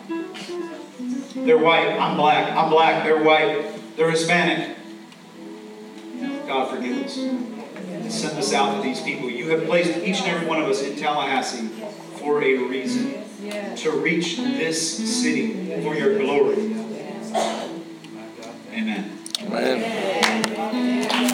They're 1.35 1.59
white, 1.59 1.89
I'm 1.89 2.17
black. 2.17 2.53
I'm 2.53 2.71
black, 2.71 3.03
they're 3.03 3.21
white, 3.21 3.97
they're 3.97 4.13
Hispanic. 4.13 4.77
God 6.47 6.71
forgive 6.71 7.05
us. 7.05 7.19
And 7.19 8.13
send 8.13 8.39
us 8.39 8.53
out 8.53 8.77
to 8.77 8.83
these 8.83 9.01
people. 9.01 9.29
You 9.29 9.51
have 9.51 9.65
placed 9.65 9.99
each 9.99 10.21
and 10.21 10.29
every 10.29 10.47
one 10.47 10.63
of 10.63 10.69
us 10.69 10.83
in 10.83 10.95
Tallahassee 10.95 11.67
for 12.19 12.41
a 12.43 12.57
reason 12.59 13.25
to 13.77 13.91
reach 13.91 14.37
this 14.37 15.21
city 15.21 15.83
for 15.83 15.97
your 15.97 16.17
glory. 16.19 16.77
Amen. 18.73 19.19
Amen. 19.43 21.27